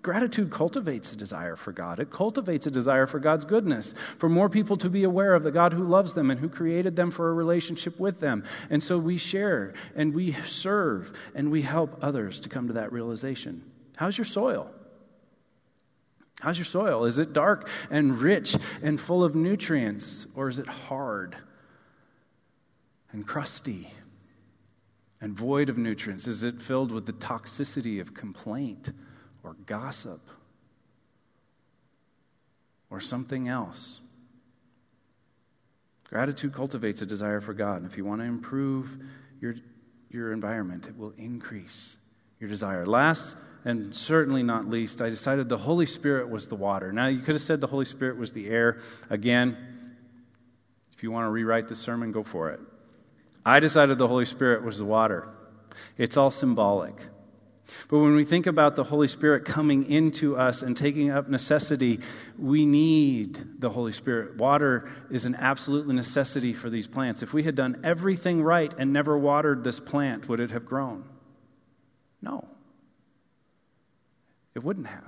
Gratitude 0.01 0.49
cultivates 0.49 1.13
a 1.13 1.15
desire 1.15 1.56
for 1.56 1.71
God. 1.71 1.99
It 1.99 2.10
cultivates 2.10 2.65
a 2.65 2.71
desire 2.71 3.06
for 3.06 3.19
God's 3.19 3.45
goodness, 3.45 3.93
for 4.17 4.30
more 4.30 4.49
people 4.49 4.77
to 4.77 4.89
be 4.89 5.04
aware 5.04 5.36
of 5.36 5.43
the 5.43 5.51
God 5.51 5.73
who 5.73 5.84
loves 5.84 6.13
them 6.13 6.32
and 6.32 6.39
who 6.39 6.49
created 6.49 6.95
them 6.95 7.12
for 7.12 7.30
a 7.30 7.34
relationship 7.34 7.99
with 7.99 8.19
them. 8.19 8.43
And 8.71 8.82
so 8.82 8.97
we 8.97 9.17
share 9.17 9.73
and 9.95 10.15
we 10.15 10.36
serve 10.45 11.13
and 11.36 11.51
we 11.51 11.62
help 11.62 11.99
others 12.01 12.39
to 12.39 12.49
come 12.49 12.67
to 12.67 12.73
that 12.73 12.91
realization. 12.91 13.63
How's 13.95 14.17
your 14.17 14.25
soil? 14.25 14.71
How's 16.39 16.58
your 16.58 16.65
soil? 16.65 17.06
Is 17.06 17.19
it 17.19 17.34
dark 17.34 17.69
and 17.91 18.17
rich 18.17 18.56
and 18.82 18.99
full 18.99 19.23
of 19.23 19.36
nutrients, 19.36 20.25
or 20.34 20.49
is 20.49 20.58
it 20.58 20.67
hard 20.67 21.38
and 23.12 23.28
crusty 23.28 23.93
and 25.19 25.38
void 25.38 25.69
of 25.69 25.78
nutrients? 25.78 26.28
Is 26.28 26.43
it 26.43 26.62
filled 26.62 26.91
with 26.91 27.06
the 27.06 27.13
toxicity 27.13 28.02
of 28.02 28.13
complaint 28.13 28.91
or 29.43 29.56
gossip 29.65 30.21
or 32.89 33.00
something 33.00 33.47
else? 33.47 34.00
Gratitude 36.10 36.54
cultivates 36.54 37.02
a 37.02 37.06
desire 37.06 37.39
for 37.39 37.54
God. 37.54 37.82
And 37.82 37.89
if 37.89 37.97
you 37.97 38.04
want 38.04 38.19
to 38.19 38.26
improve 38.26 38.97
your, 39.39 39.56
your 40.10 40.34
environment, 40.34 40.86
it 40.88 40.97
will 40.97 41.13
increase 41.17 41.95
your 42.39 42.50
desire. 42.50 42.86
Last, 42.86 43.36
and 43.63 43.95
certainly 43.95 44.43
not 44.43 44.67
least, 44.67 45.02
I 45.02 45.10
decided 45.10 45.47
the 45.47 45.60
Holy 45.60 45.86
Spirit 45.86 46.30
was 46.30 46.47
the 46.47 46.56
water. 46.56 46.91
Now, 46.91 47.08
you 47.08 47.19
could 47.19 47.36
have 47.36 47.41
said 47.41 47.62
the 47.62 47.67
Holy 47.67 47.86
Spirit 47.86 48.17
was 48.17 48.34
the 48.34 48.50
air. 48.50 48.80
Again, 49.10 49.56
if 50.91 51.02
you 51.02 51.12
want 51.12 51.26
to 51.26 51.30
rewrite 51.30 51.69
the 51.69 51.76
sermon, 51.76 52.12
go 52.12 52.24
for 52.24 52.50
it. 52.50 52.60
I 53.45 53.60
decided 53.60 53.97
the 53.97 54.08
Holy 54.08 54.25
Spirit 54.25 54.63
was 54.63 54.77
the 54.77 54.86
water. 54.86 55.27
It's 55.97 56.17
all 56.17 56.32
symbolic. 56.32 56.95
But 57.89 57.99
when 57.99 58.15
we 58.15 58.25
think 58.25 58.47
about 58.47 58.75
the 58.75 58.84
Holy 58.84 59.08
Spirit 59.08 59.45
coming 59.45 59.89
into 59.89 60.38
us 60.38 60.62
and 60.62 60.75
taking 60.75 61.10
up 61.10 61.30
necessity, 61.30 61.99
we 62.38 62.65
need 62.65 63.60
the 63.60 63.69
Holy 63.69 63.93
Spirit. 63.93 64.38
Water 64.38 64.89
is 65.10 65.25
an 65.25 65.36
absolute 65.36 65.88
necessity 65.88 66.54
for 66.54 66.69
these 66.69 66.88
plants. 66.88 67.21
If 67.21 67.34
we 67.34 67.43
had 67.43 67.56
done 67.56 67.82
everything 67.84 68.43
right 68.43 68.73
and 68.77 68.93
never 68.93 69.17
watered 69.17 69.63
this 69.63 69.80
plant, 69.80 70.27
would 70.27 70.39
it 70.39 70.51
have 70.51 70.65
grown? 70.65 71.06
No. 72.21 72.47
It 74.54 74.63
wouldn't 74.63 74.88
have. 74.88 75.04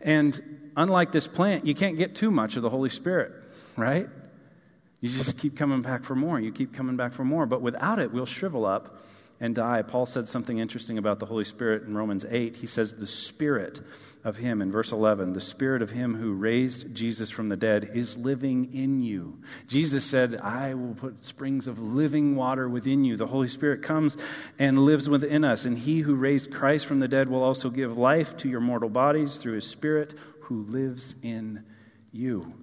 And 0.00 0.70
unlike 0.76 1.12
this 1.12 1.26
plant, 1.26 1.66
you 1.66 1.74
can't 1.74 1.96
get 1.96 2.16
too 2.16 2.30
much 2.30 2.56
of 2.56 2.62
the 2.62 2.70
Holy 2.70 2.90
Spirit, 2.90 3.32
right? 3.76 4.08
You 5.02 5.10
just 5.10 5.36
keep 5.36 5.56
coming 5.56 5.82
back 5.82 6.04
for 6.04 6.14
more. 6.14 6.38
You 6.38 6.52
keep 6.52 6.72
coming 6.72 6.96
back 6.96 7.12
for 7.12 7.24
more. 7.24 7.44
But 7.44 7.60
without 7.60 7.98
it, 7.98 8.12
we'll 8.12 8.24
shrivel 8.24 8.64
up 8.64 9.02
and 9.40 9.52
die. 9.52 9.82
Paul 9.82 10.06
said 10.06 10.28
something 10.28 10.60
interesting 10.60 10.96
about 10.96 11.18
the 11.18 11.26
Holy 11.26 11.44
Spirit 11.44 11.82
in 11.82 11.96
Romans 11.96 12.24
8. 12.30 12.54
He 12.54 12.68
says, 12.68 12.94
The 12.94 13.08
Spirit 13.08 13.80
of 14.22 14.36
Him, 14.36 14.62
in 14.62 14.70
verse 14.70 14.92
11, 14.92 15.32
the 15.32 15.40
Spirit 15.40 15.82
of 15.82 15.90
Him 15.90 16.14
who 16.14 16.32
raised 16.32 16.94
Jesus 16.94 17.30
from 17.30 17.48
the 17.48 17.56
dead 17.56 17.90
is 17.92 18.16
living 18.16 18.72
in 18.72 19.02
you. 19.02 19.40
Jesus 19.66 20.04
said, 20.04 20.36
I 20.36 20.74
will 20.74 20.94
put 20.94 21.24
springs 21.24 21.66
of 21.66 21.80
living 21.80 22.36
water 22.36 22.68
within 22.68 23.02
you. 23.02 23.16
The 23.16 23.26
Holy 23.26 23.48
Spirit 23.48 23.82
comes 23.82 24.16
and 24.60 24.78
lives 24.78 25.10
within 25.10 25.42
us, 25.42 25.64
and 25.64 25.76
He 25.76 26.02
who 26.02 26.14
raised 26.14 26.52
Christ 26.52 26.86
from 26.86 27.00
the 27.00 27.08
dead 27.08 27.28
will 27.28 27.42
also 27.42 27.70
give 27.70 27.98
life 27.98 28.36
to 28.36 28.48
your 28.48 28.60
mortal 28.60 28.88
bodies 28.88 29.36
through 29.36 29.54
His 29.54 29.66
Spirit 29.66 30.14
who 30.42 30.62
lives 30.62 31.16
in 31.22 31.64
you. 32.12 32.61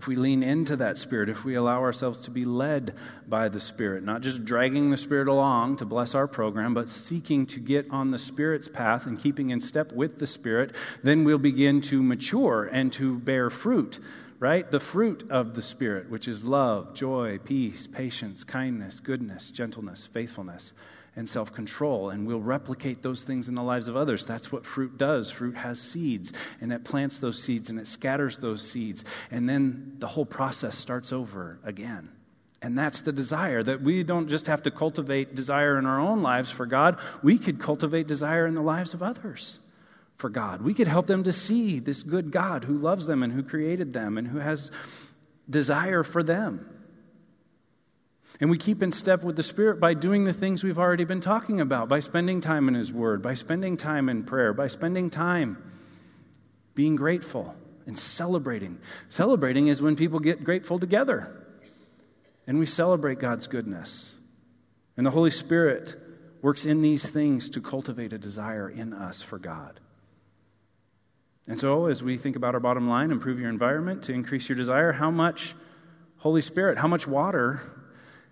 If 0.00 0.06
we 0.06 0.16
lean 0.16 0.42
into 0.42 0.76
that 0.76 0.96
Spirit, 0.96 1.28
if 1.28 1.44
we 1.44 1.56
allow 1.56 1.82
ourselves 1.82 2.20
to 2.20 2.30
be 2.30 2.46
led 2.46 2.94
by 3.28 3.50
the 3.50 3.60
Spirit, 3.60 4.02
not 4.02 4.22
just 4.22 4.46
dragging 4.46 4.90
the 4.90 4.96
Spirit 4.96 5.28
along 5.28 5.76
to 5.76 5.84
bless 5.84 6.14
our 6.14 6.26
program, 6.26 6.72
but 6.72 6.88
seeking 6.88 7.44
to 7.48 7.60
get 7.60 7.86
on 7.90 8.10
the 8.10 8.18
Spirit's 8.18 8.66
path 8.66 9.04
and 9.04 9.20
keeping 9.20 9.50
in 9.50 9.60
step 9.60 9.92
with 9.92 10.18
the 10.18 10.26
Spirit, 10.26 10.74
then 11.02 11.22
we'll 11.22 11.36
begin 11.36 11.82
to 11.82 12.02
mature 12.02 12.64
and 12.72 12.90
to 12.94 13.18
bear 13.18 13.50
fruit, 13.50 13.98
right? 14.38 14.70
The 14.70 14.80
fruit 14.80 15.26
of 15.28 15.54
the 15.54 15.60
Spirit, 15.60 16.08
which 16.08 16.26
is 16.26 16.44
love, 16.44 16.94
joy, 16.94 17.36
peace, 17.36 17.86
patience, 17.86 18.42
kindness, 18.42 19.00
goodness, 19.00 19.50
gentleness, 19.50 20.08
faithfulness 20.10 20.72
and 21.16 21.28
self 21.28 21.52
control, 21.52 22.10
and 22.10 22.26
we'll 22.26 22.40
replicate 22.40 23.02
those 23.02 23.22
things 23.22 23.48
in 23.48 23.54
the 23.54 23.62
lives 23.62 23.88
of 23.88 23.96
others. 23.96 24.24
That's 24.24 24.52
what 24.52 24.64
fruit 24.64 24.96
does. 24.98 25.30
Fruit 25.30 25.56
has 25.56 25.80
seeds, 25.80 26.32
and 26.60 26.72
it 26.72 26.84
plants 26.84 27.18
those 27.18 27.42
seeds 27.42 27.70
and 27.70 27.78
it 27.78 27.86
scatters 27.86 28.38
those 28.38 28.68
seeds, 28.68 29.04
and 29.30 29.48
then 29.48 29.96
the 29.98 30.06
whole 30.06 30.26
process 30.26 30.76
starts 30.76 31.12
over 31.12 31.58
again. 31.64 32.10
And 32.62 32.78
that's 32.78 33.02
the 33.02 33.12
desire 33.12 33.62
that 33.62 33.82
we 33.82 34.02
don't 34.02 34.28
just 34.28 34.46
have 34.46 34.62
to 34.64 34.70
cultivate 34.70 35.34
desire 35.34 35.78
in 35.78 35.86
our 35.86 35.98
own 35.98 36.22
lives 36.22 36.50
for 36.50 36.66
God, 36.66 36.98
we 37.22 37.38
could 37.38 37.58
cultivate 37.58 38.06
desire 38.06 38.46
in 38.46 38.54
the 38.54 38.60
lives 38.60 38.92
of 38.92 39.02
others 39.02 39.58
for 40.18 40.28
God. 40.28 40.60
We 40.60 40.74
could 40.74 40.88
help 40.88 41.06
them 41.06 41.24
to 41.24 41.32
see 41.32 41.78
this 41.78 42.02
good 42.02 42.30
God 42.30 42.64
who 42.64 42.76
loves 42.76 43.06
them 43.06 43.22
and 43.22 43.32
who 43.32 43.42
created 43.42 43.94
them 43.94 44.18
and 44.18 44.28
who 44.28 44.38
has 44.38 44.70
desire 45.48 46.02
for 46.02 46.22
them. 46.22 46.79
And 48.40 48.50
we 48.50 48.56
keep 48.56 48.82
in 48.82 48.90
step 48.90 49.22
with 49.22 49.36
the 49.36 49.42
Spirit 49.42 49.80
by 49.80 49.92
doing 49.92 50.24
the 50.24 50.32
things 50.32 50.64
we've 50.64 50.78
already 50.78 51.04
been 51.04 51.20
talking 51.20 51.60
about, 51.60 51.90
by 51.90 52.00
spending 52.00 52.40
time 52.40 52.68
in 52.68 52.74
His 52.74 52.90
Word, 52.90 53.22
by 53.22 53.34
spending 53.34 53.76
time 53.76 54.08
in 54.08 54.24
prayer, 54.24 54.54
by 54.54 54.68
spending 54.68 55.10
time 55.10 55.62
being 56.74 56.96
grateful 56.96 57.54
and 57.86 57.98
celebrating. 57.98 58.78
Celebrating 59.10 59.66
is 59.66 59.82
when 59.82 59.94
people 59.94 60.20
get 60.20 60.42
grateful 60.42 60.78
together 60.78 61.44
and 62.46 62.58
we 62.58 62.64
celebrate 62.64 63.18
God's 63.18 63.46
goodness. 63.46 64.14
And 64.96 65.04
the 65.04 65.10
Holy 65.10 65.30
Spirit 65.30 65.94
works 66.40 66.64
in 66.64 66.80
these 66.80 67.04
things 67.04 67.50
to 67.50 67.60
cultivate 67.60 68.14
a 68.14 68.18
desire 68.18 68.70
in 68.70 68.94
us 68.94 69.20
for 69.20 69.38
God. 69.38 69.80
And 71.46 71.60
so, 71.60 71.86
as 71.86 72.02
we 72.02 72.16
think 72.16 72.36
about 72.36 72.54
our 72.54 72.60
bottom 72.60 72.88
line, 72.88 73.10
improve 73.10 73.38
your 73.38 73.50
environment 73.50 74.04
to 74.04 74.12
increase 74.12 74.48
your 74.48 74.56
desire, 74.56 74.92
how 74.92 75.10
much 75.10 75.54
Holy 76.18 76.42
Spirit, 76.42 76.78
how 76.78 76.88
much 76.88 77.06
water 77.06 77.62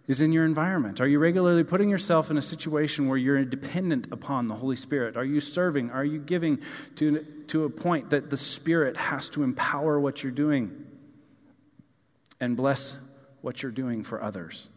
is 0.08 0.22
in 0.22 0.32
your 0.32 0.46
environment? 0.46 1.00
Are 1.00 1.06
you 1.06 1.18
regularly 1.18 1.62
putting 1.62 1.90
yourself 1.90 2.30
in 2.30 2.38
a 2.38 2.42
situation 2.42 3.08
where 3.08 3.18
you're 3.18 3.44
dependent 3.44 4.08
upon 4.10 4.46
the 4.46 4.54
Holy 4.54 4.74
Spirit? 4.74 5.16
Are 5.16 5.24
you 5.24 5.40
serving? 5.40 5.90
Are 5.90 6.04
you 6.04 6.18
giving 6.18 6.60
to, 6.96 7.24
to 7.48 7.64
a 7.64 7.70
point 7.70 8.10
that 8.10 8.30
the 8.30 8.38
Spirit 8.38 8.96
has 8.96 9.28
to 9.30 9.42
empower 9.42 10.00
what 10.00 10.22
you're 10.22 10.32
doing 10.32 10.86
and 12.40 12.56
bless 12.56 12.94
what 13.42 13.62
you're 13.62 13.70
doing 13.70 14.02
for 14.02 14.22
others? 14.22 14.68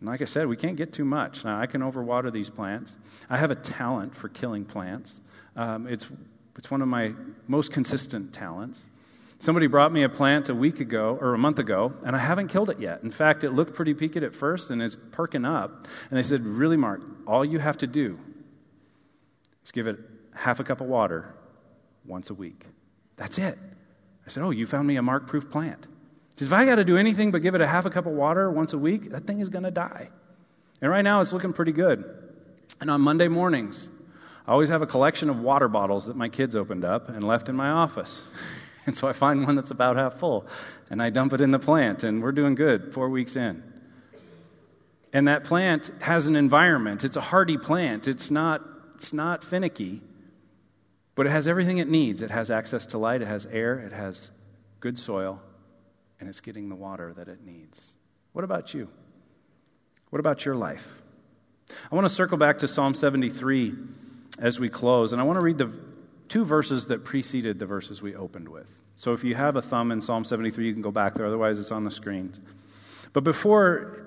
And 0.00 0.08
like 0.08 0.22
I 0.22 0.24
said, 0.24 0.46
we 0.46 0.56
can't 0.56 0.76
get 0.76 0.94
too 0.94 1.04
much. 1.04 1.44
Now, 1.44 1.60
I 1.60 1.66
can 1.66 1.82
overwater 1.82 2.32
these 2.32 2.48
plants. 2.48 2.96
I 3.28 3.36
have 3.36 3.50
a 3.50 3.56
talent 3.56 4.16
for 4.16 4.30
killing 4.30 4.64
plants. 4.64 5.20
Um, 5.54 5.86
it's, 5.86 6.06
it's 6.56 6.70
one 6.70 6.80
of 6.80 6.88
my 6.88 7.12
most 7.46 7.72
consistent 7.72 8.32
talents. 8.32 8.80
Somebody 9.40 9.68
brought 9.68 9.90
me 9.90 10.02
a 10.02 10.08
plant 10.08 10.50
a 10.50 10.54
week 10.54 10.80
ago 10.80 11.16
or 11.18 11.32
a 11.32 11.38
month 11.38 11.58
ago, 11.58 11.94
and 12.04 12.14
I 12.14 12.18
haven't 12.18 12.48
killed 12.48 12.68
it 12.68 12.78
yet. 12.78 13.02
In 13.02 13.10
fact, 13.10 13.42
it 13.42 13.52
looked 13.52 13.74
pretty 13.74 13.94
peaked 13.94 14.18
at 14.18 14.34
first 14.34 14.68
and 14.68 14.82
it's 14.82 14.98
perking 15.12 15.46
up. 15.46 15.86
And 16.10 16.18
they 16.18 16.22
said, 16.22 16.44
Really, 16.44 16.76
Mark, 16.76 17.00
all 17.26 17.42
you 17.42 17.58
have 17.58 17.78
to 17.78 17.86
do 17.86 18.18
is 19.64 19.72
give 19.72 19.86
it 19.86 19.98
half 20.34 20.60
a 20.60 20.64
cup 20.64 20.82
of 20.82 20.88
water 20.88 21.34
once 22.04 22.28
a 22.28 22.34
week. 22.34 22.66
That's 23.16 23.38
it. 23.38 23.58
I 24.26 24.30
said, 24.30 24.42
Oh, 24.42 24.50
you 24.50 24.66
found 24.66 24.86
me 24.86 24.96
a 24.96 25.02
mark 25.02 25.26
proof 25.26 25.50
plant. 25.50 25.86
He 26.34 26.40
says, 26.40 26.48
If 26.48 26.52
I 26.52 26.66
got 26.66 26.74
to 26.74 26.84
do 26.84 26.98
anything 26.98 27.30
but 27.30 27.40
give 27.40 27.54
it 27.54 27.62
a 27.62 27.66
half 27.66 27.86
a 27.86 27.90
cup 27.90 28.04
of 28.04 28.12
water 28.12 28.50
once 28.50 28.74
a 28.74 28.78
week, 28.78 29.10
that 29.10 29.26
thing 29.26 29.40
is 29.40 29.48
going 29.48 29.64
to 29.64 29.70
die. 29.70 30.10
And 30.82 30.90
right 30.90 31.02
now, 31.02 31.22
it's 31.22 31.32
looking 31.32 31.54
pretty 31.54 31.72
good. 31.72 32.04
And 32.78 32.90
on 32.90 33.00
Monday 33.00 33.28
mornings, 33.28 33.88
I 34.46 34.52
always 34.52 34.68
have 34.68 34.82
a 34.82 34.86
collection 34.86 35.30
of 35.30 35.40
water 35.40 35.68
bottles 35.68 36.06
that 36.06 36.16
my 36.16 36.28
kids 36.28 36.54
opened 36.54 36.84
up 36.84 37.08
and 37.08 37.24
left 37.24 37.48
in 37.48 37.56
my 37.56 37.70
office. 37.70 38.22
And 38.86 38.96
so 38.96 39.06
I 39.06 39.12
find 39.12 39.44
one 39.44 39.56
that's 39.56 39.70
about 39.70 39.96
half 39.96 40.18
full 40.18 40.46
and 40.90 41.00
I 41.00 41.10
dump 41.10 41.32
it 41.32 41.40
in 41.40 41.52
the 41.52 41.58
plant, 41.58 42.02
and 42.02 42.20
we're 42.20 42.32
doing 42.32 42.56
good 42.56 42.92
four 42.92 43.08
weeks 43.08 43.36
in. 43.36 43.62
And 45.12 45.28
that 45.28 45.44
plant 45.44 45.90
has 46.00 46.26
an 46.26 46.36
environment. 46.36 47.04
It's 47.04 47.16
a 47.16 47.20
hardy 47.20 47.56
plant. 47.56 48.08
It's 48.08 48.30
not, 48.30 48.62
it's 48.96 49.12
not 49.12 49.44
finicky, 49.44 50.02
but 51.14 51.26
it 51.26 51.30
has 51.30 51.46
everything 51.46 51.78
it 51.78 51.88
needs. 51.88 52.22
It 52.22 52.30
has 52.32 52.50
access 52.50 52.86
to 52.86 52.98
light, 52.98 53.22
it 53.22 53.28
has 53.28 53.46
air, 53.46 53.78
it 53.78 53.92
has 53.92 54.30
good 54.80 54.98
soil, 54.98 55.40
and 56.18 56.28
it's 56.28 56.40
getting 56.40 56.68
the 56.68 56.74
water 56.74 57.12
that 57.16 57.28
it 57.28 57.44
needs. 57.44 57.92
What 58.32 58.44
about 58.44 58.74
you? 58.74 58.88
What 60.10 60.18
about 60.18 60.44
your 60.44 60.56
life? 60.56 60.86
I 61.90 61.94
want 61.94 62.08
to 62.08 62.12
circle 62.12 62.36
back 62.36 62.58
to 62.60 62.68
Psalm 62.68 62.94
73 62.94 63.74
as 64.40 64.58
we 64.58 64.68
close, 64.68 65.12
and 65.12 65.20
I 65.20 65.24
want 65.24 65.36
to 65.36 65.40
read 65.40 65.58
the 65.58 65.72
two 66.30 66.44
verses 66.44 66.86
that 66.86 67.04
preceded 67.04 67.58
the 67.58 67.66
verses 67.66 68.00
we 68.00 68.14
opened 68.14 68.48
with. 68.48 68.66
So 68.96 69.12
if 69.12 69.24
you 69.24 69.34
have 69.34 69.56
a 69.56 69.62
thumb 69.62 69.90
in 69.90 70.00
Psalm 70.00 70.24
73, 70.24 70.64
you 70.64 70.72
can 70.72 70.80
go 70.80 70.92
back 70.92 71.14
there, 71.14 71.26
otherwise, 71.26 71.58
it's 71.58 71.72
on 71.72 71.84
the 71.84 71.90
screens. 71.90 72.40
But 73.12 73.24
before 73.24 74.06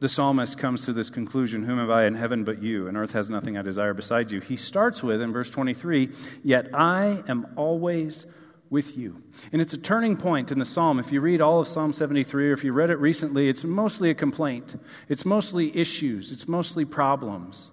the 0.00 0.08
psalmist 0.08 0.58
comes 0.58 0.84
to 0.84 0.92
this 0.92 1.10
conclusion 1.10 1.64
Whom 1.64 1.78
have 1.78 1.90
I 1.90 2.04
in 2.04 2.14
heaven 2.14 2.44
but 2.44 2.62
you, 2.62 2.86
and 2.86 2.96
earth 2.96 3.12
has 3.12 3.30
nothing 3.30 3.56
I 3.56 3.62
desire 3.62 3.94
besides 3.94 4.30
you? 4.30 4.40
He 4.40 4.56
starts 4.56 5.02
with, 5.02 5.22
in 5.22 5.32
verse 5.32 5.48
23, 5.50 6.10
Yet 6.44 6.68
I 6.74 7.22
am 7.26 7.46
always 7.56 8.26
with 8.68 8.98
you. 8.98 9.22
And 9.50 9.62
it's 9.62 9.72
a 9.72 9.78
turning 9.78 10.18
point 10.18 10.52
in 10.52 10.58
the 10.58 10.66
psalm. 10.66 10.98
If 10.98 11.10
you 11.10 11.22
read 11.22 11.40
all 11.40 11.60
of 11.60 11.68
Psalm 11.68 11.94
73, 11.94 12.50
or 12.50 12.52
if 12.52 12.62
you 12.62 12.74
read 12.74 12.90
it 12.90 12.98
recently, 12.98 13.48
it's 13.48 13.64
mostly 13.64 14.10
a 14.10 14.14
complaint, 14.14 14.78
it's 15.08 15.24
mostly 15.24 15.74
issues, 15.74 16.30
it's 16.30 16.46
mostly 16.46 16.84
problems. 16.84 17.70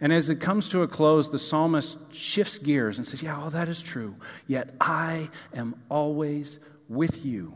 And 0.00 0.12
as 0.12 0.28
it 0.28 0.40
comes 0.40 0.68
to 0.68 0.82
a 0.82 0.88
close, 0.88 1.30
the 1.30 1.38
psalmist 1.38 1.98
shifts 2.12 2.58
gears 2.58 2.98
and 2.98 3.06
says, 3.06 3.22
Yeah, 3.22 3.38
all 3.38 3.50
that 3.50 3.68
is 3.68 3.82
true. 3.82 4.16
Yet 4.46 4.74
I 4.80 5.30
am 5.54 5.80
always 5.88 6.58
with 6.88 7.24
you. 7.24 7.54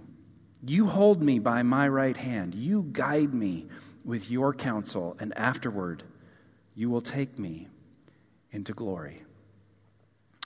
You 0.63 0.87
hold 0.87 1.23
me 1.23 1.39
by 1.39 1.63
my 1.63 1.89
right 1.89 2.17
hand. 2.17 2.55
You 2.55 2.89
guide 2.93 3.35
me 3.35 3.67
with 4.05 4.31
your 4.31 4.55
counsel, 4.55 5.17
and 5.19 5.37
afterward 5.37 6.03
you 6.75 6.91
will 6.91 7.01
take 7.01 7.39
me 7.39 7.69
into 8.51 8.73
glory. 8.73 9.23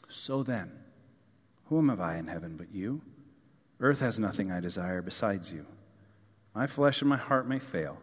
So 0.09 0.43
then, 0.43 0.73
whom 1.67 1.89
have 1.89 2.01
I 2.01 2.17
in 2.17 2.27
heaven 2.27 2.57
but 2.57 2.73
you? 2.73 3.03
Earth 3.81 4.01
has 4.01 4.19
nothing 4.19 4.51
I 4.51 4.61
desire 4.61 5.03
besides 5.03 5.53
you. 5.53 5.67
My 6.55 6.67
flesh 6.67 7.01
and 7.01 7.09
my 7.09 7.17
heart 7.17 7.47
may 7.47 7.59
fail, 7.59 7.99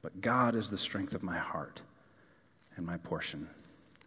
but 0.00 0.20
God 0.20 0.54
is 0.54 0.70
the 0.70 0.78
strength 0.78 1.14
of 1.14 1.22
my 1.22 1.38
heart 1.38 1.82
and 2.76 2.86
my 2.86 2.96
portion 2.98 3.48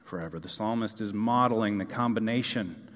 forever. 0.03 0.39
The 0.39 0.49
psalmist 0.49 1.01
is 1.01 1.13
modeling 1.13 1.77
the 1.77 1.86
combination 1.86 2.89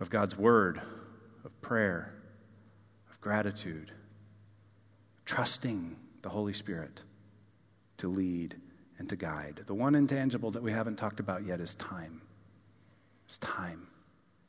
of 0.00 0.10
God's 0.10 0.36
word, 0.36 0.80
of 1.44 1.60
prayer, 1.60 2.14
of 3.10 3.20
gratitude, 3.20 3.92
trusting 5.24 5.96
the 6.22 6.28
Holy 6.28 6.52
Spirit 6.52 7.02
to 7.98 8.08
lead 8.08 8.56
and 8.98 9.08
to 9.08 9.16
guide. 9.16 9.62
The 9.66 9.74
one 9.74 9.94
intangible 9.94 10.50
that 10.52 10.62
we 10.62 10.72
haven't 10.72 10.96
talked 10.96 11.20
about 11.20 11.46
yet 11.46 11.60
is 11.60 11.74
time. 11.74 12.22
It's 13.26 13.38
time. 13.38 13.88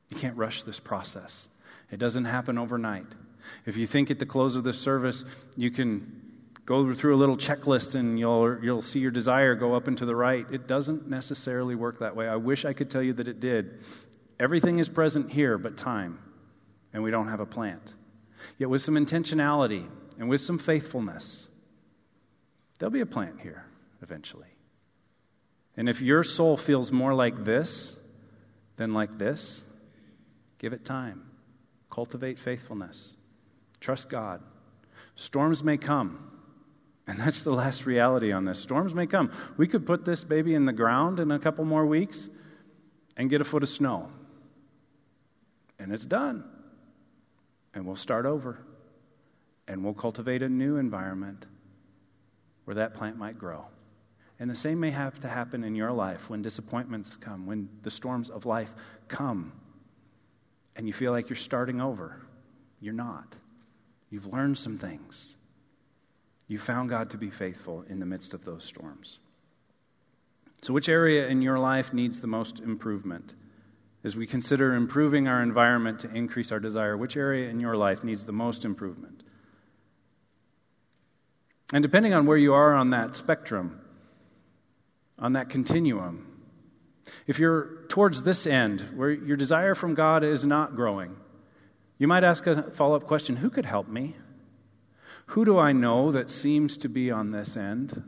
You 0.10 0.18
can't 0.18 0.38
rush 0.38 0.64
this 0.64 0.80
process. 0.80 1.48
It 1.92 1.98
doesn't 1.98 2.26
happen 2.26 2.58
overnight. 2.58 3.06
If 3.66 3.78
you 3.78 3.88
think 3.88 4.12
at 4.12 4.20
the 4.20 4.26
close 4.26 4.56
of 4.56 4.64
this 4.64 4.80
service 4.80 5.24
you 5.56 5.72
can 5.72 6.19
go 6.70 6.94
through 6.94 7.16
a 7.16 7.18
little 7.18 7.36
checklist 7.36 7.96
and 7.96 8.20
you'll, 8.20 8.64
you'll 8.64 8.84
see 8.84 9.00
your 9.00 9.10
desire 9.10 9.56
go 9.56 9.74
up 9.74 9.88
and 9.88 9.98
to 9.98 10.06
the 10.06 10.16
right, 10.16 10.46
it 10.52 10.68
doesn't 10.68 11.10
necessarily 11.10 11.74
work 11.74 11.98
that 11.98 12.16
way. 12.16 12.28
I 12.28 12.36
wish 12.36 12.64
I 12.64 12.74
could 12.74 12.92
tell 12.92 13.02
you 13.02 13.12
that 13.14 13.28
it 13.28 13.40
did. 13.40 13.80
Everything 14.40 14.78
is 14.78 14.88
present 14.88 15.32
here 15.32 15.58
but 15.58 15.78
time, 15.78 16.20
and 16.94 17.02
we 17.02 17.10
don't 17.10 17.28
have 17.28 17.40
a 17.40 17.46
plant. 17.46 17.96
Yet, 18.60 18.70
with 18.70 18.84
some 18.84 18.94
intentionality 18.94 19.88
and 20.20 20.30
with 20.30 20.42
some 20.42 20.60
faithfulness, 20.60 21.48
there'll 22.78 22.92
be 22.92 23.02
a 23.02 23.06
plant 23.06 23.42
here 23.42 23.66
eventually. 24.04 24.50
And 25.76 25.90
if 25.90 26.02
your 26.02 26.24
soul 26.24 26.56
feels 26.56 26.92
more 26.92 27.16
like 27.16 27.46
this 27.46 27.96
than 28.78 28.94
like 28.94 29.18
this, 29.18 29.64
give 30.60 30.72
it 30.72 30.86
time. 30.86 31.32
Cultivate 31.90 32.38
faithfulness. 32.38 33.14
Trust 33.80 34.08
God. 34.08 34.44
Storms 35.16 35.64
may 35.64 35.76
come. 35.76 36.29
And 37.10 37.20
that's 37.20 37.42
the 37.42 37.52
last 37.52 37.86
reality 37.86 38.32
on 38.32 38.46
this. 38.46 38.60
Storms 38.60 38.94
may 38.94 39.08
come. 39.08 39.32
We 39.58 39.68
could 39.68 39.86
put 39.86 40.06
this 40.06 40.24
baby 40.24 40.54
in 40.54 40.66
the 40.66 40.74
ground 40.74 41.20
in 41.20 41.32
a 41.32 41.40
couple 41.40 41.66
more 41.66 41.86
weeks 41.86 42.30
and 43.18 43.30
get 43.30 43.42
a 43.42 43.44
foot 43.44 43.64
of 43.64 43.70
snow 43.70 44.10
and 45.80 45.94
it's 45.94 46.06
done. 46.06 46.44
And 47.74 47.86
we'll 47.86 47.96
start 47.96 48.26
over. 48.26 48.60
And 49.68 49.84
we'll 49.84 49.94
cultivate 49.94 50.44
a 50.44 50.50
new 50.50 50.78
environment 50.78 51.46
where 52.66 52.76
that 52.76 52.94
plant 52.94 53.18
might 53.18 53.40
grow. 53.40 53.66
And 54.40 54.50
the 54.50 54.56
same 54.56 54.80
may 54.80 54.92
have 54.92 55.20
to 55.22 55.28
happen 55.28 55.64
in 55.64 55.76
your 55.76 55.92
life 55.92 56.30
when 56.30 56.42
disappointments 56.42 57.18
come, 57.18 57.46
when 57.46 57.70
the 57.84 57.92
storms 57.92 58.30
of 58.30 58.46
life 58.46 58.72
come, 59.08 59.52
and 60.76 60.88
you 60.88 60.94
feel 60.94 61.12
like 61.12 61.30
you're 61.30 61.36
starting 61.36 61.82
over. 61.82 62.22
You're 62.80 62.94
not. 62.94 63.36
You've 64.10 64.28
learned 64.28 64.58
some 64.58 64.78
things. 64.78 65.36
You 66.50 66.60
found 66.60 66.90
God 66.90 67.12
to 67.12 67.18
be 67.18 67.30
faithful 67.30 67.86
in 67.88 68.00
the 68.00 68.06
midst 68.06 68.34
of 68.34 68.44
those 68.44 68.66
storms. 68.66 69.20
So, 70.62 70.74
which 70.74 70.90
area 70.90 71.28
in 71.28 71.42
your 71.42 71.58
life 71.58 71.94
needs 71.94 72.20
the 72.20 72.28
most 72.28 72.60
improvement? 72.60 73.34
as 74.04 74.16
we 74.16 74.26
consider 74.26 74.74
improving 74.74 75.28
our 75.28 75.44
environment 75.44 76.00
to 76.00 76.14
increase 76.14 76.52
our 76.52 76.60
desire, 76.60 76.96
which 76.96 77.18
area 77.18 77.50
in 77.50 77.60
your 77.60 77.76
life 77.76 78.04
needs 78.04 78.26
the 78.26 78.32
most 78.32 78.64
improvement? 78.64 79.24
And 81.74 81.84
depending 81.84 82.14
on 82.14 82.26
where 82.26 82.38
you 82.38 82.54
are 82.54 82.74
on 82.74 82.92
that 82.92 83.16
spectrum, 83.16 83.82
on 85.20 85.34
that 85.34 85.50
continuum, 85.50 86.26
if 87.28 87.40
you're 87.40 87.86
towards 87.90 88.24
this 88.24 88.48
end, 88.48 88.82
where 88.96 89.12
your 89.12 89.38
desire 89.38 89.76
from 89.76 89.96
God 89.96 90.24
is 90.24 90.46
not 90.46 90.76
growing, 90.76 91.16
you 91.98 92.08
might 92.08 92.24
ask 92.24 92.48
a 92.48 92.72
follow 92.72 92.96
up 92.96 93.06
question 93.06 93.36
Who 93.38 93.50
could 93.50 93.66
help 93.66 93.88
me? 93.88 94.16
Who 95.30 95.46
do 95.46 95.58
I 95.58 95.72
know 95.72 96.12
that 96.12 96.30
seems 96.30 96.78
to 96.78 96.90
be 96.90 97.12
on 97.12 97.32
this 97.32 97.56
end? 97.58 98.04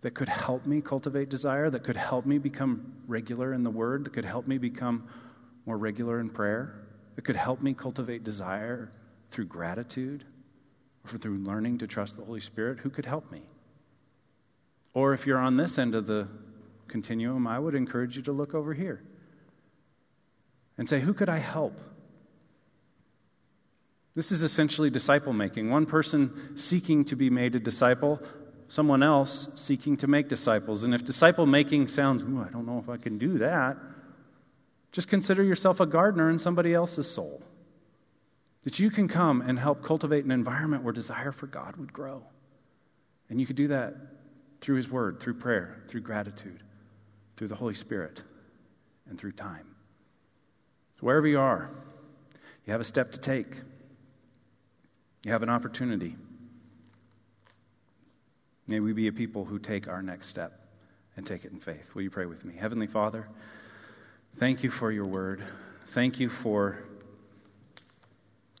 that 0.00 0.14
could 0.14 0.28
help 0.28 0.64
me 0.64 0.80
cultivate 0.80 1.28
desire, 1.28 1.70
that 1.70 1.82
could 1.82 1.96
help 1.96 2.24
me 2.24 2.38
become 2.38 2.94
regular 3.06 3.52
in 3.52 3.64
the 3.64 3.70
Word, 3.70 4.04
that 4.04 4.12
could 4.12 4.24
help 4.24 4.46
me 4.46 4.58
become 4.58 5.08
more 5.66 5.76
regular 5.76 6.20
in 6.20 6.30
prayer, 6.30 6.86
that 7.16 7.22
could 7.22 7.36
help 7.36 7.60
me 7.60 7.74
cultivate 7.74 8.22
desire 8.22 8.92
through 9.30 9.46
gratitude 9.46 10.24
or 11.12 11.18
through 11.18 11.38
learning 11.38 11.78
to 11.78 11.86
trust 11.86 12.16
the 12.16 12.24
Holy 12.24 12.40
Spirit, 12.40 12.78
who 12.78 12.90
could 12.90 13.06
help 13.06 13.30
me? 13.32 13.42
Or 14.94 15.14
if 15.14 15.26
you're 15.26 15.38
on 15.38 15.56
this 15.56 15.78
end 15.78 15.94
of 15.94 16.06
the 16.06 16.28
continuum, 16.86 17.46
I 17.46 17.58
would 17.58 17.74
encourage 17.74 18.16
you 18.16 18.22
to 18.22 18.32
look 18.32 18.54
over 18.54 18.74
here 18.74 19.02
and 20.76 20.88
say, 20.88 21.00
Who 21.00 21.12
could 21.12 21.28
I 21.28 21.38
help? 21.38 21.78
This 24.18 24.32
is 24.32 24.42
essentially 24.42 24.90
disciple 24.90 25.32
making. 25.32 25.70
One 25.70 25.86
person 25.86 26.56
seeking 26.56 27.04
to 27.04 27.14
be 27.14 27.30
made 27.30 27.54
a 27.54 27.60
disciple, 27.60 28.20
someone 28.66 29.00
else 29.00 29.46
seeking 29.54 29.96
to 29.98 30.08
make 30.08 30.28
disciples. 30.28 30.82
And 30.82 30.92
if 30.92 31.04
disciple 31.04 31.46
making 31.46 31.86
sounds, 31.86 32.24
I 32.24 32.50
don't 32.50 32.66
know 32.66 32.80
if 32.80 32.88
I 32.88 32.96
can 32.96 33.18
do 33.18 33.38
that, 33.38 33.76
just 34.90 35.06
consider 35.06 35.44
yourself 35.44 35.78
a 35.78 35.86
gardener 35.86 36.30
in 36.30 36.40
somebody 36.40 36.74
else's 36.74 37.08
soul. 37.08 37.44
That 38.64 38.80
you 38.80 38.90
can 38.90 39.06
come 39.06 39.40
and 39.40 39.56
help 39.56 39.84
cultivate 39.84 40.24
an 40.24 40.32
environment 40.32 40.82
where 40.82 40.92
desire 40.92 41.30
for 41.30 41.46
God 41.46 41.76
would 41.76 41.92
grow. 41.92 42.24
And 43.30 43.40
you 43.40 43.46
could 43.46 43.54
do 43.54 43.68
that 43.68 43.94
through 44.60 44.78
His 44.78 44.90
Word, 44.90 45.20
through 45.20 45.34
prayer, 45.34 45.84
through 45.86 46.00
gratitude, 46.00 46.64
through 47.36 47.46
the 47.46 47.54
Holy 47.54 47.76
Spirit, 47.76 48.20
and 49.08 49.16
through 49.16 49.30
time. 49.30 49.76
So, 50.98 51.06
wherever 51.06 51.28
you 51.28 51.38
are, 51.38 51.70
you 52.66 52.72
have 52.72 52.80
a 52.80 52.84
step 52.84 53.12
to 53.12 53.20
take, 53.20 53.54
you 55.24 55.32
have 55.32 55.42
an 55.42 55.50
opportunity. 55.50 56.16
May 58.66 58.80
we 58.80 58.92
be 58.92 59.08
a 59.08 59.12
people 59.12 59.46
who 59.46 59.58
take 59.58 59.88
our 59.88 60.02
next 60.02 60.28
step 60.28 60.68
and 61.16 61.26
take 61.26 61.44
it 61.44 61.52
in 61.52 61.58
faith. 61.58 61.94
Will 61.94 62.02
you 62.02 62.10
pray 62.10 62.26
with 62.26 62.44
me? 62.44 62.54
Heavenly 62.54 62.86
Father, 62.86 63.28
thank 64.36 64.62
you 64.62 64.70
for 64.70 64.92
your 64.92 65.06
word. 65.06 65.42
Thank 65.88 66.20
you 66.20 66.28
for 66.28 66.78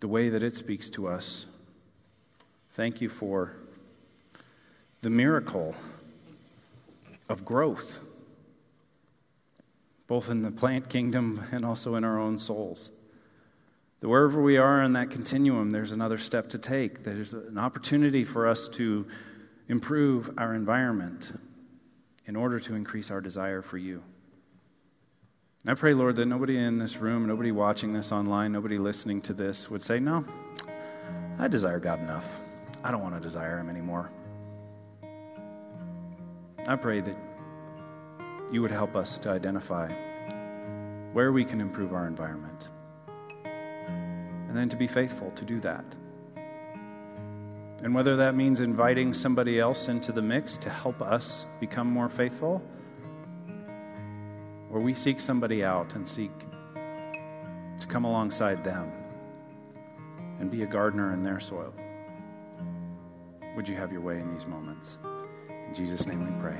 the 0.00 0.08
way 0.08 0.28
that 0.28 0.42
it 0.42 0.56
speaks 0.56 0.88
to 0.90 1.08
us. 1.08 1.46
Thank 2.74 3.00
you 3.00 3.08
for 3.08 3.56
the 5.02 5.10
miracle 5.10 5.74
of 7.28 7.44
growth, 7.44 8.00
both 10.06 10.30
in 10.30 10.42
the 10.42 10.50
plant 10.50 10.88
kingdom 10.88 11.44
and 11.52 11.64
also 11.64 11.94
in 11.94 12.04
our 12.04 12.18
own 12.18 12.38
souls. 12.38 12.90
That 14.00 14.08
wherever 14.08 14.40
we 14.40 14.58
are 14.58 14.82
in 14.82 14.92
that 14.92 15.10
continuum, 15.10 15.70
there's 15.70 15.92
another 15.92 16.18
step 16.18 16.48
to 16.50 16.58
take. 16.58 17.02
There's 17.02 17.32
an 17.32 17.58
opportunity 17.58 18.24
for 18.24 18.46
us 18.46 18.68
to 18.70 19.06
improve 19.68 20.30
our 20.38 20.54
environment 20.54 21.32
in 22.26 22.36
order 22.36 22.60
to 22.60 22.74
increase 22.74 23.10
our 23.10 23.20
desire 23.20 23.60
for 23.60 23.76
you. 23.76 24.02
I 25.66 25.74
pray, 25.74 25.94
Lord, 25.94 26.16
that 26.16 26.26
nobody 26.26 26.56
in 26.56 26.78
this 26.78 26.98
room, 26.98 27.26
nobody 27.26 27.50
watching 27.50 27.92
this 27.92 28.12
online, 28.12 28.52
nobody 28.52 28.78
listening 28.78 29.20
to 29.22 29.34
this 29.34 29.68
would 29.68 29.82
say, 29.82 29.98
No, 29.98 30.24
I 31.38 31.48
desire 31.48 31.80
God 31.80 31.98
enough. 31.98 32.24
I 32.84 32.92
don't 32.92 33.02
want 33.02 33.16
to 33.16 33.20
desire 33.20 33.58
him 33.58 33.68
anymore. 33.68 34.10
I 36.66 36.76
pray 36.76 37.00
that 37.00 37.16
you 38.52 38.62
would 38.62 38.70
help 38.70 38.94
us 38.94 39.18
to 39.18 39.30
identify 39.30 39.90
where 41.12 41.32
we 41.32 41.44
can 41.44 41.60
improve 41.60 41.92
our 41.92 42.06
environment 42.06 42.68
and 44.48 44.56
then 44.56 44.68
to 44.70 44.76
be 44.76 44.86
faithful 44.86 45.30
to 45.32 45.44
do 45.44 45.60
that. 45.60 45.84
And 47.82 47.94
whether 47.94 48.16
that 48.16 48.34
means 48.34 48.60
inviting 48.60 49.14
somebody 49.14 49.60
else 49.60 49.86
into 49.88 50.10
the 50.10 50.22
mix 50.22 50.58
to 50.58 50.70
help 50.70 51.00
us 51.00 51.46
become 51.60 51.86
more 51.86 52.08
faithful, 52.08 52.60
or 54.70 54.80
we 54.80 54.94
seek 54.94 55.20
somebody 55.20 55.62
out 55.62 55.94
and 55.94 56.08
seek 56.08 56.32
to 56.74 57.86
come 57.86 58.04
alongside 58.04 58.64
them 58.64 58.90
and 60.40 60.50
be 60.50 60.62
a 60.62 60.66
gardener 60.66 61.12
in 61.12 61.22
their 61.22 61.38
soil. 61.38 61.72
Would 63.54 63.68
you 63.68 63.76
have 63.76 63.92
your 63.92 64.00
way 64.00 64.18
in 64.18 64.32
these 64.34 64.46
moments? 64.46 64.98
In 65.48 65.74
Jesus' 65.74 66.06
name 66.06 66.24
we 66.24 66.40
pray. 66.40 66.58